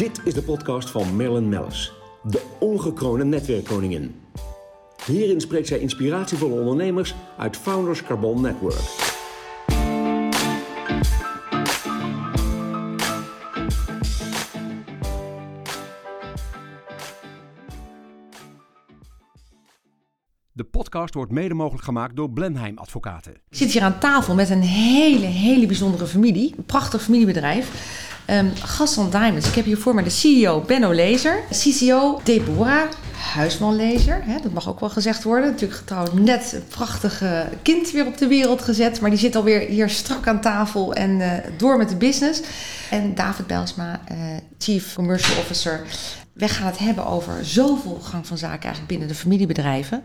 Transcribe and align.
Dit 0.00 0.20
is 0.24 0.34
de 0.34 0.42
podcast 0.42 0.90
van 0.90 1.16
Marilyn 1.16 1.48
Mellis, 1.48 1.92
de 2.22 2.42
ongekroonde 2.60 3.24
netwerkkoningin. 3.24 4.14
Hierin 5.06 5.40
spreekt 5.40 5.66
zij 5.68 5.78
inspiratievolle 5.78 6.60
ondernemers 6.60 7.14
uit 7.38 7.56
Founders 7.56 8.02
Carbon 8.02 8.40
Network. 8.40 9.08
De 20.52 20.64
podcast 20.64 21.14
wordt 21.14 21.32
mede 21.32 21.54
mogelijk 21.54 21.84
gemaakt 21.84 22.16
door 22.16 22.30
Blenheim 22.30 22.78
Advocaten. 22.78 23.32
Ik 23.32 23.56
zit 23.56 23.72
hier 23.72 23.82
aan 23.82 23.98
tafel 23.98 24.34
met 24.34 24.50
een 24.50 24.62
hele, 24.62 25.26
hele 25.26 25.66
bijzondere 25.66 26.06
familie. 26.06 26.54
Een 26.56 26.64
prachtig 26.64 27.02
familiebedrijf. 27.02 28.08
Um, 28.26 28.52
Gassan 28.54 29.10
Diamonds. 29.10 29.48
Ik 29.48 29.54
heb 29.54 29.64
hier 29.64 29.78
voor 29.78 29.94
me 29.94 30.02
de 30.02 30.10
CEO 30.10 30.60
Benno 30.60 30.92
Lezer. 30.92 31.42
CCO 31.50 32.20
Deborah 32.24 32.90
Huisman 33.32 33.76
Lezer. 33.76 34.22
Hè, 34.24 34.40
dat 34.42 34.52
mag 34.52 34.68
ook 34.68 34.80
wel 34.80 34.90
gezegd 34.90 35.22
worden. 35.22 35.50
Natuurlijk 35.50 35.78
getrouwd 35.78 36.12
net 36.12 36.52
een 36.52 36.66
prachtige 36.68 37.48
kind 37.62 37.90
weer 37.90 38.06
op 38.06 38.18
de 38.18 38.26
wereld 38.26 38.62
gezet. 38.62 39.00
Maar 39.00 39.10
die 39.10 39.18
zit 39.18 39.36
alweer 39.36 39.60
hier 39.60 39.90
strak 39.90 40.26
aan 40.26 40.40
tafel 40.40 40.94
en 40.94 41.10
uh, 41.10 41.32
door 41.56 41.76
met 41.76 41.88
de 41.88 41.96
business. 41.96 42.40
En 42.90 43.14
David 43.14 43.46
Belsma, 43.46 44.00
uh, 44.12 44.16
Chief 44.58 44.94
Commercial 44.94 45.38
Officer. 45.38 45.80
We 46.32 46.48
gaan 46.48 46.66
het 46.66 46.78
hebben 46.78 47.06
over 47.06 47.44
zoveel 47.44 48.00
gang 48.02 48.26
van 48.26 48.38
zaken 48.38 48.62
eigenlijk 48.62 48.86
binnen 48.86 49.08
de 49.08 49.14
familiebedrijven. 49.14 50.02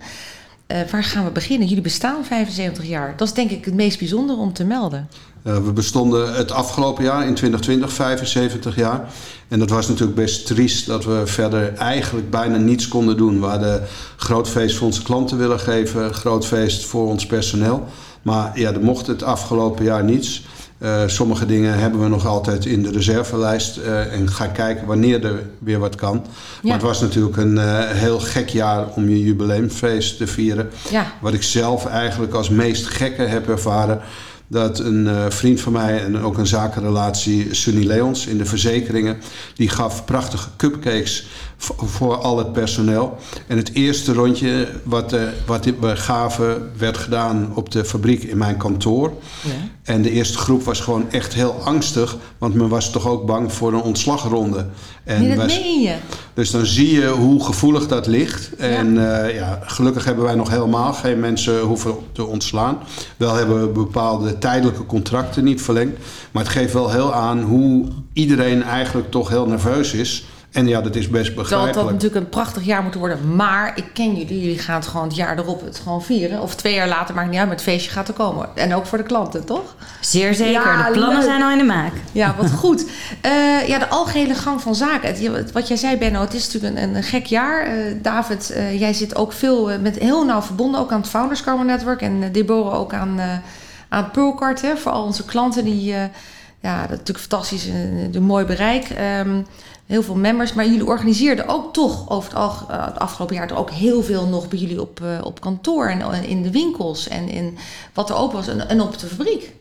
Uh, 0.68 0.78
waar 0.92 1.04
gaan 1.04 1.26
we 1.26 1.32
beginnen? 1.32 1.68
Jullie 1.68 1.84
bestaan 1.84 2.26
75 2.26 2.86
jaar. 2.86 3.14
Dat 3.18 3.28
is 3.28 3.34
denk 3.34 3.52
ik 3.52 3.66
het 3.66 3.74
meest 3.74 4.00
bijzondere 4.00 4.40
om 4.40 4.54
te 4.54 4.64
melden. 4.64 5.10
Uh, 5.44 5.58
we 5.58 5.72
bestonden 5.74 6.34
het 6.34 6.52
afgelopen 6.52 7.04
jaar 7.04 7.28
in 7.28 7.34
2020 7.34 7.94
75 7.94 8.76
jaar. 8.76 9.10
En 9.48 9.60
dat 9.60 9.70
was 9.70 9.88
natuurlijk 9.88 10.18
best 10.18 10.46
triest 10.46 10.86
dat 10.86 11.06
we 11.06 11.22
verder 11.26 11.74
eigenlijk 11.74 12.30
bijna 12.30 12.58
niets 12.58 12.88
konden 12.88 13.18
doen. 13.18 13.40
We 13.40 13.46
hadden 13.46 13.84
groot 14.16 14.50
feest 14.50 14.76
voor 14.76 14.88
onze 14.88 15.04
klanten 15.04 15.38
willen 15.38 15.60
geven, 15.60 16.14
groot 16.14 16.46
feest 16.46 16.86
voor 16.86 17.08
ons 17.08 17.26
personeel. 17.26 17.88
Maar 18.22 18.60
ja, 18.60 18.74
er 18.74 18.84
mocht 18.84 19.08
het 19.08 19.24
afgelopen 19.24 19.84
jaar 19.84 20.04
niets. 20.04 20.46
Uh, 20.78 21.02
sommige 21.06 21.46
dingen 21.46 21.80
hebben 21.80 22.02
we 22.02 22.08
nog 22.08 22.26
altijd 22.26 22.66
in 22.66 22.84
de 22.84 22.92
reservelijst. 22.92 23.78
Uh, 23.78 24.14
en 24.14 24.30
ga 24.30 24.48
kijken 24.48 24.88
wanneer 24.88 25.26
er 25.26 25.40
weer 25.60 25.80
wat 25.80 25.96
kan. 25.96 26.16
Ja. 26.26 26.30
Maar 26.62 26.74
het 26.74 26.82
was 26.82 27.02
natuurlijk 27.02 27.38
een 27.38 27.56
uh, 27.56 27.80
heel 27.80 28.20
gek 28.20 28.50
jaar 28.50 28.88
om 28.88 29.10
je 29.10 29.24
jubileumfeest 29.24 30.18
te 30.18 30.28
vieren. 30.28 30.70
Ja. 30.90 31.14
Wat 31.22 31.34
ik 31.34 31.44
zelf 31.44 31.86
eigenlijk 31.86 32.34
als 32.34 32.50
meest 32.50 32.86
gekke 32.86 33.22
heb 33.22 33.50
ervaren 33.50 34.02
dat 34.48 34.80
een 34.80 35.06
uh, 35.06 35.26
vriend 35.30 35.62
van 35.62 35.72
mij 35.72 36.04
en 36.04 36.20
ook 36.20 36.38
een 36.38 36.48
zakenrelatie, 36.48 37.56
Sunny 37.56 37.86
Leons 37.86 38.28
in 38.28 38.38
de 38.38 38.46
verzekeringen, 38.46 39.18
die 39.56 39.70
gaf 39.70 40.06
prachtige 40.06 40.50
cupcakes 40.58 41.28
voor 41.78 42.16
al 42.16 42.38
het 42.38 42.54
personeel. 42.54 43.18
En 43.48 43.58
het 43.58 43.74
eerste 43.74 44.14
rondje 44.14 44.68
wat, 44.84 45.14
uh, 45.14 45.22
wat 45.46 45.66
we 45.66 45.96
gaven 45.96 46.72
werd 46.78 46.98
gedaan 46.98 47.52
op 47.56 47.72
de 47.72 47.86
fabriek 47.86 48.24
in 48.24 48.38
mijn 48.38 48.58
kantoor. 48.58 49.14
Ja. 49.42 49.52
En 49.84 50.02
de 50.02 50.12
eerste 50.12 50.38
groep 50.38 50.64
was 50.64 50.80
gewoon 50.80 51.12
echt 51.12 51.34
heel 51.34 51.54
angstig, 51.64 52.18
want 52.38 52.54
men 52.54 52.70
was 52.70 52.92
toch 52.92 53.08
ook 53.08 53.26
bang 53.26 53.54
voor 53.54 53.74
een 53.74 53.82
ontslagronde. 53.82 54.66
En 55.04 55.22
nee, 55.22 55.36
dat 55.36 55.48
meen 55.48 55.82
je. 55.82 55.96
Dus 56.34 56.52
dan 56.52 56.66
zie 56.66 56.92
je 56.92 57.08
hoe 57.08 57.44
gevoelig 57.44 57.88
dat 57.88 58.08
ligt. 58.08 58.56
En 58.56 58.94
ja. 58.94 59.28
Uh, 59.28 59.36
ja, 59.36 59.60
gelukkig 59.66 60.06
hebben 60.06 60.24
wij 60.24 60.36
nog 60.36 60.50
helemaal 60.50 60.94
geen 60.94 61.20
mensen 61.20 61.60
hoeven 61.60 61.96
te 62.12 62.26
ontslaan. 62.26 62.78
Wel 63.18 63.36
hebben 63.36 63.62
we 63.62 63.68
bepaalde 63.68 64.35
tijdelijke 64.40 64.86
contracten 64.86 65.44
niet 65.44 65.62
verlengd. 65.62 65.98
Maar 66.32 66.44
het 66.44 66.52
geeft 66.52 66.74
wel 66.74 66.92
heel 66.92 67.14
aan 67.14 67.42
hoe 67.42 67.88
iedereen 68.14 68.64
eigenlijk 68.64 69.12
toch 69.12 69.30
heel 69.30 69.48
nerveus 69.48 69.94
is. 69.94 70.26
En 70.56 70.68
ja, 70.68 70.82
dat 70.82 70.96
is 70.96 71.10
best 71.10 71.36
begrijpelijk. 71.36 71.74
Dat 71.74 71.84
had 71.84 71.94
natuurlijk 71.94 72.22
een 72.22 72.30
prachtig 72.30 72.64
jaar 72.64 72.82
moeten 72.82 73.00
worden. 73.00 73.36
Maar 73.36 73.72
ik 73.76 73.86
ken 73.94 74.16
jullie. 74.16 74.42
Jullie 74.42 74.60
gaan 74.60 74.76
het 74.76 74.88
gewoon 74.88 75.08
het 75.08 75.16
jaar 75.16 75.38
erop 75.38 75.62
het 75.62 75.80
gewoon 75.84 76.04
vieren. 76.04 76.42
Of 76.42 76.56
twee 76.56 76.74
jaar 76.74 76.88
later, 76.88 77.16
maakt 77.16 77.30
niet 77.30 77.38
uit. 77.38 77.48
Maar 77.48 77.56
het 77.56 77.66
feestje 77.66 77.92
gaat 77.92 78.08
er 78.08 78.14
komen. 78.14 78.50
En 78.56 78.76
ook 78.76 78.86
voor 78.86 78.98
de 78.98 79.04
klanten, 79.04 79.46
toch? 79.46 79.76
Zeer 80.00 80.34
zeker. 80.34 80.52
Ja, 80.52 80.86
de 80.86 80.92
plannen 80.92 81.18
leuk. 81.18 81.28
zijn 81.28 81.42
al 81.42 81.52
in 81.52 81.58
de 81.58 81.64
maak. 81.64 81.94
Ja, 82.12 82.36
wat 82.38 82.52
goed. 82.64 82.86
Uh, 83.26 83.68
ja, 83.68 83.80
de 83.80 83.88
algehele 83.88 84.34
gang 84.34 84.62
van 84.62 84.76
zaken. 84.76 85.34
Het, 85.34 85.52
wat 85.52 85.68
jij 85.68 85.78
zei, 85.78 85.98
Benno. 85.98 86.22
Het 86.22 86.34
is 86.34 86.54
natuurlijk 86.54 86.84
een, 86.84 86.96
een 86.96 87.04
gek 87.04 87.26
jaar. 87.26 87.78
Uh, 87.78 87.96
David, 88.02 88.54
uh, 88.56 88.80
jij 88.80 88.94
zit 88.94 89.16
ook 89.16 89.34
veel 89.34 89.80
met 89.80 90.00
heel 90.00 90.26
nauw 90.26 90.42
verbonden. 90.42 90.80
Ook 90.80 90.92
aan 90.92 91.02
het 91.02 91.10
Founders 91.10 91.44
Carbon 91.44 91.66
Network. 91.66 92.02
En 92.02 92.32
Deborah 92.32 92.80
ook 92.80 92.94
aan, 92.94 93.20
aan 93.96 94.12
Pearlcard. 94.12 94.62
Voor 94.76 94.92
al 94.92 95.04
onze 95.04 95.26
klanten. 95.26 95.64
Die, 95.64 95.94
ja, 96.60 96.82
dat 96.82 96.90
natuurlijk 96.90 97.20
fantastisch. 97.20 97.68
Een 98.12 98.24
mooi 98.24 98.46
bereik. 98.46 98.90
Um, 99.20 99.46
heel 99.86 100.04
veel 100.04 100.16
members. 100.16 100.54
Maar 100.54 100.66
jullie 100.66 100.86
organiseerden 100.86 101.48
ook 101.48 101.74
toch 101.74 102.10
over 102.10 102.40
het, 102.40 102.70
uh, 102.72 102.86
het 102.86 103.00
afgelopen 103.00 103.36
jaar 103.36 103.58
ook 103.58 103.70
heel 103.70 104.04
veel 104.04 104.26
nog 104.26 104.48
bij 104.48 104.60
jullie 104.60 104.82
op, 104.82 105.02
op 105.24 105.42
kantoor 105.42 105.88
en 105.88 106.24
in 106.24 106.44
de 106.44 106.52
winkels 106.52 107.08
en 107.08 107.30
in 107.30 107.58
wat 107.94 108.10
er 108.10 108.16
open 108.16 108.36
was 108.36 108.48
en, 108.48 108.70
en 108.70 108.82
op 108.82 109.00
de 109.00 109.08
fabriek. 109.08 109.52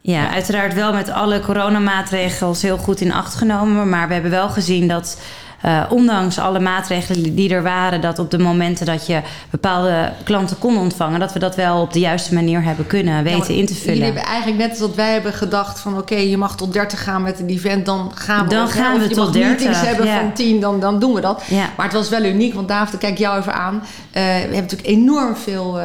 Ja, 0.00 0.30
uiteraard 0.30 0.74
wel 0.74 0.92
met 0.92 1.08
alle 1.08 1.40
coronamaatregels 1.40 2.62
heel 2.62 2.78
goed 2.78 3.00
in 3.00 3.12
acht 3.12 3.34
genomen. 3.34 3.88
Maar 3.88 4.08
we 4.08 4.12
hebben 4.12 4.30
wel 4.30 4.48
gezien 4.48 4.88
dat 4.88 5.18
uh, 5.64 5.84
ondanks 5.88 6.38
alle 6.38 6.60
maatregelen 6.60 7.34
die 7.34 7.50
er 7.54 7.62
waren, 7.62 8.00
dat 8.00 8.18
op 8.18 8.30
de 8.30 8.38
momenten 8.38 8.86
dat 8.86 9.06
je 9.06 9.20
bepaalde 9.50 10.12
klanten 10.24 10.58
kon 10.58 10.78
ontvangen, 10.78 11.20
dat 11.20 11.32
we 11.32 11.38
dat 11.38 11.54
wel 11.54 11.80
op 11.80 11.92
de 11.92 11.98
juiste 11.98 12.34
manier 12.34 12.62
hebben 12.62 12.86
kunnen 12.86 13.24
weten 13.24 13.54
ja, 13.54 13.60
in 13.60 13.66
te 13.66 13.74
vullen. 13.74 13.94
Jullie 13.94 14.04
hebben 14.04 14.22
eigenlijk 14.22 14.58
net 14.58 14.70
als 14.70 14.78
wat 14.78 14.94
wij 14.94 15.12
hebben 15.12 15.32
gedacht 15.32 15.80
van 15.80 15.92
oké, 15.92 16.00
okay, 16.00 16.28
je 16.28 16.36
mag 16.36 16.56
tot 16.56 16.72
30 16.72 17.02
gaan 17.02 17.22
met 17.22 17.40
een 17.40 17.48
event, 17.48 17.86
dan 17.86 18.10
gaan 18.14 18.44
we. 18.44 18.54
Dan 18.54 18.68
gaan 18.68 18.98
we 18.98 19.02
je 19.02 19.08
tot 19.08 19.24
mag 19.24 19.30
30 19.30 19.50
meetings 19.50 19.80
hebben 19.80 20.06
ja. 20.06 20.20
van 20.20 20.32
10, 20.32 20.60
dan, 20.60 20.80
dan 20.80 20.98
doen 20.98 21.14
we 21.14 21.20
dat. 21.20 21.42
Ja. 21.48 21.68
Maar 21.76 21.86
het 21.86 21.94
was 21.94 22.08
wel 22.08 22.24
uniek, 22.24 22.54
want 22.54 22.68
David, 22.68 22.98
kijk 22.98 23.18
jou 23.18 23.38
even 23.38 23.54
aan. 23.54 23.74
Uh, 23.74 23.82
we 24.12 24.20
hebben 24.20 24.60
natuurlijk 24.60 24.88
enorm 24.88 25.36
veel 25.36 25.80
uh, 25.80 25.84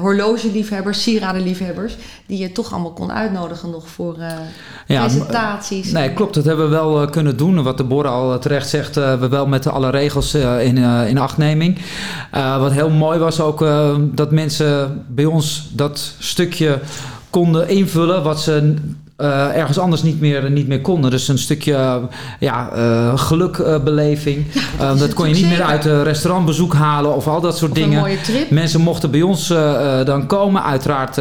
horlogeliefhebbers, 0.00 1.02
sieradenliefhebbers, 1.02 1.96
die 2.26 2.38
je 2.38 2.52
toch 2.52 2.72
allemaal 2.72 2.92
kon 2.92 3.12
uitnodigen 3.12 3.70
nog 3.70 3.88
voor 3.88 4.16
ja, 4.86 5.00
presentaties. 5.00 5.92
Nee, 5.92 6.12
klopt. 6.12 6.34
Dat 6.34 6.44
hebben 6.44 6.64
we 6.64 6.74
wel 6.74 7.08
kunnen 7.10 7.36
doen. 7.36 7.62
Wat 7.62 7.76
de 7.76 7.84
Borre 7.84 8.08
al 8.08 8.38
terecht 8.38 8.68
zegt, 8.68 8.97
we 9.20 9.28
wel 9.28 9.46
met 9.46 9.66
alle 9.66 9.90
regels 9.90 10.34
uh, 10.34 10.64
in, 10.64 10.76
uh, 10.76 11.08
in 11.08 11.18
achtneming. 11.18 11.78
Wat 12.58 12.72
heel 12.72 12.90
mooi 12.90 13.18
was 13.18 13.40
ook 13.40 13.64
dat 14.00 14.30
mensen 14.30 15.04
bij 15.08 15.24
ons 15.24 15.70
dat 15.72 16.14
stukje 16.18 16.78
konden 17.30 17.68
invullen 17.68 18.22
wat 18.22 18.40
ze 18.40 18.74
uh, 19.18 19.56
ergens 19.56 19.78
anders 19.78 20.02
niet 20.02 20.20
meer, 20.20 20.50
niet 20.50 20.68
meer 20.68 20.80
konden. 20.80 21.10
Dus 21.10 21.28
een 21.28 21.38
stukje 21.38 21.72
uh, 21.72 21.94
ja, 22.40 22.70
uh, 22.76 23.18
gelukbeleving. 23.18 24.46
Ja, 24.78 24.94
dat 24.94 25.14
kon 25.14 25.28
je 25.28 25.34
niet 25.34 25.48
meer 25.48 25.62
uit 25.62 25.84
een 25.84 26.02
restaurantbezoek 26.02 26.74
halen 26.74 27.14
of 27.14 27.26
al 27.28 27.40
dat 27.40 27.56
soort 27.56 27.70
of 27.70 27.76
dingen. 27.76 27.92
Een 27.92 28.04
mooie 28.04 28.20
trip. 28.20 28.50
Mensen 28.50 28.80
mochten 28.80 29.10
bij 29.10 29.22
ons 29.22 29.48
dan 30.04 30.26
komen, 30.26 30.62
uiteraard 30.62 31.14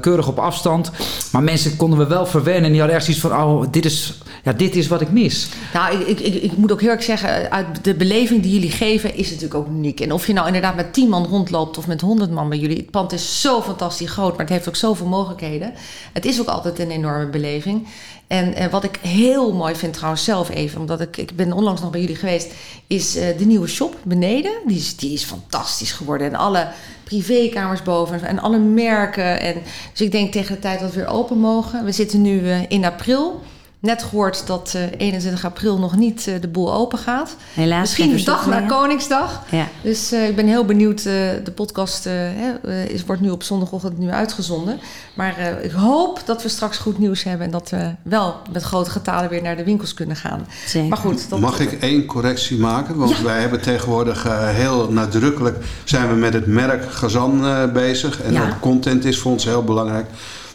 keurig 0.00 0.28
op 0.28 0.38
afstand. 0.38 0.90
Maar 1.32 1.42
mensen 1.42 1.76
konden 1.76 1.98
we 1.98 2.06
wel 2.06 2.26
verwennen 2.26 2.64
en 2.64 2.70
die 2.70 2.80
hadden 2.80 2.98
echt 2.98 3.08
iets 3.08 3.20
van: 3.20 3.32
oh, 3.32 3.64
dit 3.70 3.84
is, 3.84 4.18
ja, 4.46 4.52
dit 4.52 4.76
is 4.76 4.86
wat 4.86 5.00
ik 5.00 5.10
mis. 5.10 5.48
Nou, 5.72 6.04
ik, 6.04 6.20
ik, 6.20 6.34
ik 6.34 6.56
moet 6.56 6.72
ook 6.72 6.80
heel 6.80 6.90
erg 6.90 7.02
zeggen, 7.02 7.50
uit 7.50 7.84
de 7.84 7.94
beleving 7.94 8.42
die 8.42 8.52
jullie 8.52 8.70
geven 8.70 9.14
is 9.14 9.26
natuurlijk 9.26 9.54
ook 9.54 9.68
uniek. 9.68 10.00
En 10.00 10.12
of 10.12 10.26
je 10.26 10.32
nou 10.32 10.46
inderdaad 10.46 10.74
met 10.74 10.92
10 10.92 11.08
man 11.08 11.26
rondloopt 11.26 11.78
of 11.78 11.86
met 11.86 12.00
100 12.00 12.30
man 12.30 12.48
bij 12.48 12.58
jullie, 12.58 12.76
het 12.76 12.90
pand 12.90 13.12
is 13.12 13.40
zo 13.40 13.62
fantastisch 13.62 14.10
groot, 14.10 14.30
maar 14.30 14.40
het 14.40 14.48
heeft 14.48 14.68
ook 14.68 14.76
zoveel 14.76 15.06
mogelijkheden. 15.06 15.72
Het 16.12 16.24
is 16.24 16.40
ook 16.40 16.46
altijd 16.46 16.78
een 16.78 16.90
enorme 16.90 17.26
beleving. 17.26 17.86
En, 18.26 18.54
en 18.54 18.70
wat 18.70 18.84
ik 18.84 18.98
heel 19.02 19.52
mooi 19.52 19.74
vind 19.74 19.92
trouwens 19.92 20.24
zelf 20.24 20.50
even, 20.50 20.80
omdat 20.80 21.00
ik, 21.00 21.16
ik 21.16 21.36
ben 21.36 21.52
onlangs 21.52 21.80
nog 21.80 21.90
bij 21.90 22.00
jullie 22.00 22.16
geweest, 22.16 22.52
is 22.86 23.16
uh, 23.16 23.38
de 23.38 23.46
nieuwe 23.46 23.68
shop 23.68 23.96
beneden. 24.02 24.52
Die 24.66 24.76
is, 24.76 24.96
die 24.96 25.12
is 25.12 25.24
fantastisch 25.24 25.92
geworden. 25.92 26.26
En 26.26 26.34
alle 26.34 26.68
privékamers 27.04 27.82
boven 27.82 28.22
en 28.22 28.38
alle 28.38 28.58
merken. 28.58 29.40
En, 29.40 29.54
dus 29.92 30.00
ik 30.00 30.12
denk 30.12 30.32
tegen 30.32 30.54
de 30.54 30.60
tijd 30.60 30.80
dat 30.80 30.92
we 30.92 30.96
weer 30.96 31.08
open 31.08 31.38
mogen. 31.38 31.84
We 31.84 31.92
zitten 31.92 32.22
nu 32.22 32.50
in 32.50 32.84
april. 32.84 33.42
Net 33.80 34.02
gehoord 34.02 34.46
dat 34.46 34.72
uh, 34.76 34.82
21 34.96 35.44
april 35.44 35.78
nog 35.78 35.96
niet 35.96 36.26
uh, 36.26 36.34
de 36.40 36.48
boel 36.48 36.74
open 36.74 36.98
gaat. 36.98 37.36
Helaas. 37.54 37.80
Misschien 37.80 38.16
de 38.16 38.22
dag 38.22 38.46
na 38.46 38.60
Koningsdag. 38.60 39.42
Ja. 39.50 39.68
Dus 39.82 40.12
uh, 40.12 40.28
ik 40.28 40.36
ben 40.36 40.46
heel 40.46 40.64
benieuwd. 40.64 41.02
de 41.02 41.52
podcast 41.54 42.04
hè, 42.04 42.72
is, 42.88 43.04
wordt 43.04 43.22
nu 43.22 43.30
op 43.30 43.42
zondagochtend 43.42 43.98
nu 43.98 44.10
uitgezonden. 44.10 44.80
Maar 45.14 45.60
ik 45.62 45.70
hoop 45.70 46.20
dat 46.24 46.42
we 46.42 46.48
straks 46.48 46.76
goed 46.78 46.98
nieuws 46.98 47.22
hebben. 47.22 47.46
En 47.46 47.52
dat 47.52 47.70
we 47.70 47.90
wel 48.02 48.36
met 48.52 48.62
grote 48.62 48.90
getalen 48.90 49.30
weer 49.30 49.42
naar 49.42 49.56
de 49.56 49.64
winkels 49.64 49.94
kunnen 49.94 50.16
gaan. 50.16 50.46
Zeker. 50.66 50.88
Maar 50.88 50.98
goed. 50.98 51.28
Dat 51.28 51.40
Mag 51.40 51.60
ik 51.60 51.72
één 51.72 52.06
correctie 52.06 52.58
maken? 52.58 52.96
Want 52.96 53.16
ja. 53.16 53.22
wij 53.22 53.40
hebben 53.40 53.60
tegenwoordig 53.60 54.26
heel 54.54 54.92
nadrukkelijk... 54.92 55.64
zijn 55.84 56.08
we 56.08 56.14
met 56.14 56.32
het 56.32 56.46
merk 56.46 56.92
Gazan 56.92 57.44
bezig. 57.72 58.22
En 58.22 58.32
Ja. 58.32 58.48
ook 58.48 58.60
content 58.60 59.04
is 59.04 59.18
voor 59.18 59.32
ons 59.32 59.44
heel 59.44 59.64
belangrijk. 59.64 60.06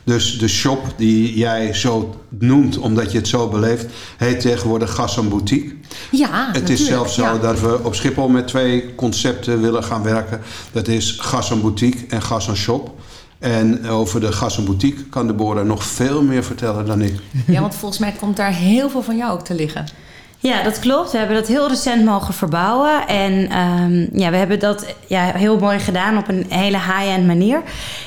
Dus 0.04 0.40
de 0.40 0.48
shop 0.48 0.94
die 0.98 1.38
jij 1.38 1.74
zo 1.74 2.16
noemt, 2.30 2.78
omdat 2.78 3.12
je 3.12 3.18
het 3.18 3.28
zo 3.28 3.48
beleeft, 3.48 3.86
heet 4.18 4.40
tegenwoordig 4.40 4.94
Gassan 4.94 5.30
Boutique. 5.30 5.76
Ja, 6.12 6.28
Het 6.28 6.54
natuurlijk. 6.54 6.70
is 6.70 6.86
zelfs 6.86 7.14
zo 7.14 7.24
ja. 7.24 7.38
dat 7.38 7.60
we 7.60 7.80
op 7.84 7.96
Schiphol 7.96 8.28
met 8.28 8.48
twee 8.48 8.96
concepten 8.96 9.62
willen 9.62 9.84
gaan 9.84 10.04
werken. 10.04 10.42
Dat 10.72 10.88
is 10.88 11.18
Gassan 11.20 11.62
Boutique 11.62 12.06
en 12.10 12.22
Gassan 12.22 12.56
Shop. 12.56 13.00
En 13.40 13.88
over 13.88 14.20
de 14.20 14.32
Gassan 14.32 14.66
Boutique 14.66 15.04
kan 15.04 15.28
Deborah 15.28 15.66
nog 15.66 15.84
veel 15.84 16.24
meer 16.24 16.44
vertellen 16.44 16.86
dan 16.86 17.02
ik. 17.02 17.14
Ja, 17.48 17.62
want 17.62 17.76
volgens 17.76 18.00
mij 18.00 18.12
komt 18.20 18.38
daar 18.38 18.54
heel 18.54 18.90
veel 18.90 19.04
van 19.04 19.18
jou 19.18 19.32
ook 19.32 19.46
te 19.46 19.54
liggen. 19.54 19.86
Ja, 20.42 20.64
dat 20.64 20.80
klopt. 20.80 21.12
We 21.12 21.18
hebben 21.18 21.36
dat 21.36 21.48
heel 21.48 21.68
recent 21.68 22.06
mogen 22.06 22.34
verbouwen. 22.34 23.08
En 23.08 23.50
ehm, 23.50 24.20
ja, 24.20 24.30
we 24.30 24.38
hebben 24.38 24.60
dat 24.60 24.86
ja, 25.08 25.32
heel 25.36 25.60
mooi 25.60 25.80
gedaan 25.80 26.18
op 26.18 26.28
een 26.28 26.46
hele 26.50 26.78
high-end 26.78 27.26
manier. 27.26 27.62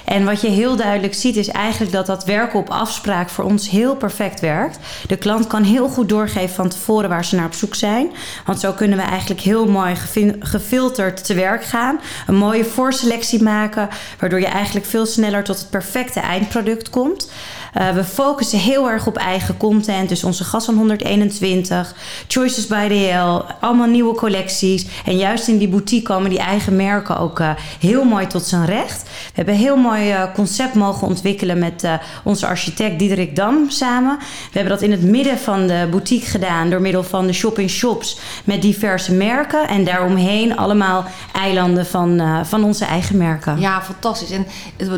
En 0.04 0.24
wat 0.24 0.40
je 0.40 0.48
heel 0.48 0.76
duidelijk 0.76 1.14
ziet 1.14 1.36
is 1.36 1.48
eigenlijk 1.48 1.92
dat 1.92 2.06
dat 2.06 2.24
werken 2.24 2.58
op 2.58 2.70
afspraak 2.70 3.28
voor 3.28 3.44
ons 3.44 3.70
heel 3.70 3.96
perfect 3.96 4.40
werkt. 4.40 4.78
De 5.06 5.16
klant 5.16 5.46
kan 5.46 5.62
heel 5.62 5.88
goed 5.88 6.08
doorgeven 6.08 6.54
van 6.54 6.68
tevoren 6.68 7.08
waar 7.08 7.24
ze 7.24 7.36
naar 7.36 7.46
op 7.46 7.54
zoek 7.54 7.74
zijn. 7.74 8.10
Want 8.46 8.60
zo 8.60 8.72
kunnen 8.72 8.98
we 8.98 9.04
eigenlijk 9.04 9.40
heel 9.40 9.66
mooi 9.66 9.94
gefilterd 10.38 11.24
te 11.24 11.34
werk 11.34 11.64
gaan. 11.64 12.00
Een 12.26 12.36
mooie 12.36 12.64
voorselectie 12.64 13.42
maken, 13.42 13.88
waardoor 14.18 14.40
je 14.40 14.46
eigenlijk 14.46 14.86
veel 14.86 15.06
sneller 15.06 15.44
tot 15.44 15.58
het 15.58 15.70
perfecte 15.70 16.20
eindproduct 16.20 16.90
komt. 16.90 17.30
Eh, 17.74 17.90
we 17.90 18.04
focussen 18.04 18.58
heel 18.58 18.90
erg 18.90 19.06
op 19.06 19.16
eigen 19.16 19.56
content. 19.56 20.08
Dus 20.08 20.24
onze 20.24 20.44
Gassan 20.44 20.76
121, 20.76 21.94
Choices 22.28 22.66
by 22.66 22.88
DL, 22.88 23.52
allemaal 23.60 23.86
nieuwe 23.86 24.14
collecties. 24.14 24.86
En 25.04 25.16
juist 25.16 25.48
in 25.48 25.58
die 25.58 25.68
boutique 25.68 26.08
komen 26.08 26.30
die 26.30 26.38
eigen 26.38 26.76
merken 26.76 27.18
ook 27.18 27.40
eh, 27.40 27.50
heel 27.80 28.04
mooi 28.04 28.26
tot 28.26 28.42
zijn 28.42 28.64
recht. 28.64 29.02
We 29.02 29.32
hebben 29.34 29.54
een 29.54 29.60
heel 29.60 29.76
mooi 29.76 30.10
eh, 30.10 30.22
concept 30.34 30.74
mogen 30.74 31.06
ontwikkelen 31.06 31.58
met 31.58 31.88
onze 32.24 32.46
architect 32.46 32.98
Diederik 32.98 33.36
Dam 33.36 33.70
samen. 33.70 34.18
We 34.18 34.24
hebben 34.58 34.72
dat 34.72 34.82
in 34.82 34.90
het 34.90 35.02
midden 35.02 35.38
van 35.38 35.66
de 35.66 35.88
boutique 35.90 36.30
gedaan 36.30 36.70
door 36.70 36.80
middel 36.80 37.02
van 37.02 37.26
de 37.26 37.32
shopping 37.32 37.70
shops 37.70 38.18
met 38.44 38.62
diverse 38.62 39.12
merken. 39.12 39.68
En 39.68 39.84
daaromheen 39.84 40.56
allemaal 40.56 41.04
eilanden 41.32 41.86
van, 41.86 42.22
van 42.46 42.64
onze 42.64 42.84
eigen 42.84 43.16
merken. 43.16 43.60
Ja, 43.60 43.82
fantastisch. 43.82 44.30
En 44.30 44.46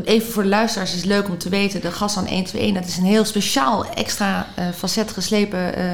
even 0.04 0.32
voor 0.32 0.42
de 0.42 0.48
luisteraars 0.48 0.94
is 0.94 1.04
leuk 1.04 1.28
om 1.28 1.38
te 1.38 1.48
weten, 1.48 1.80
de 1.80 1.90
Gassan 1.90 2.26
121 2.28 2.65
dat 2.74 2.86
is 2.86 2.96
een 2.96 3.04
heel 3.04 3.24
speciaal 3.24 3.86
extra 3.86 4.46
eh, 4.54 4.68
facet 4.74 5.10
geslepen 5.10 5.74
eh, 5.74 5.84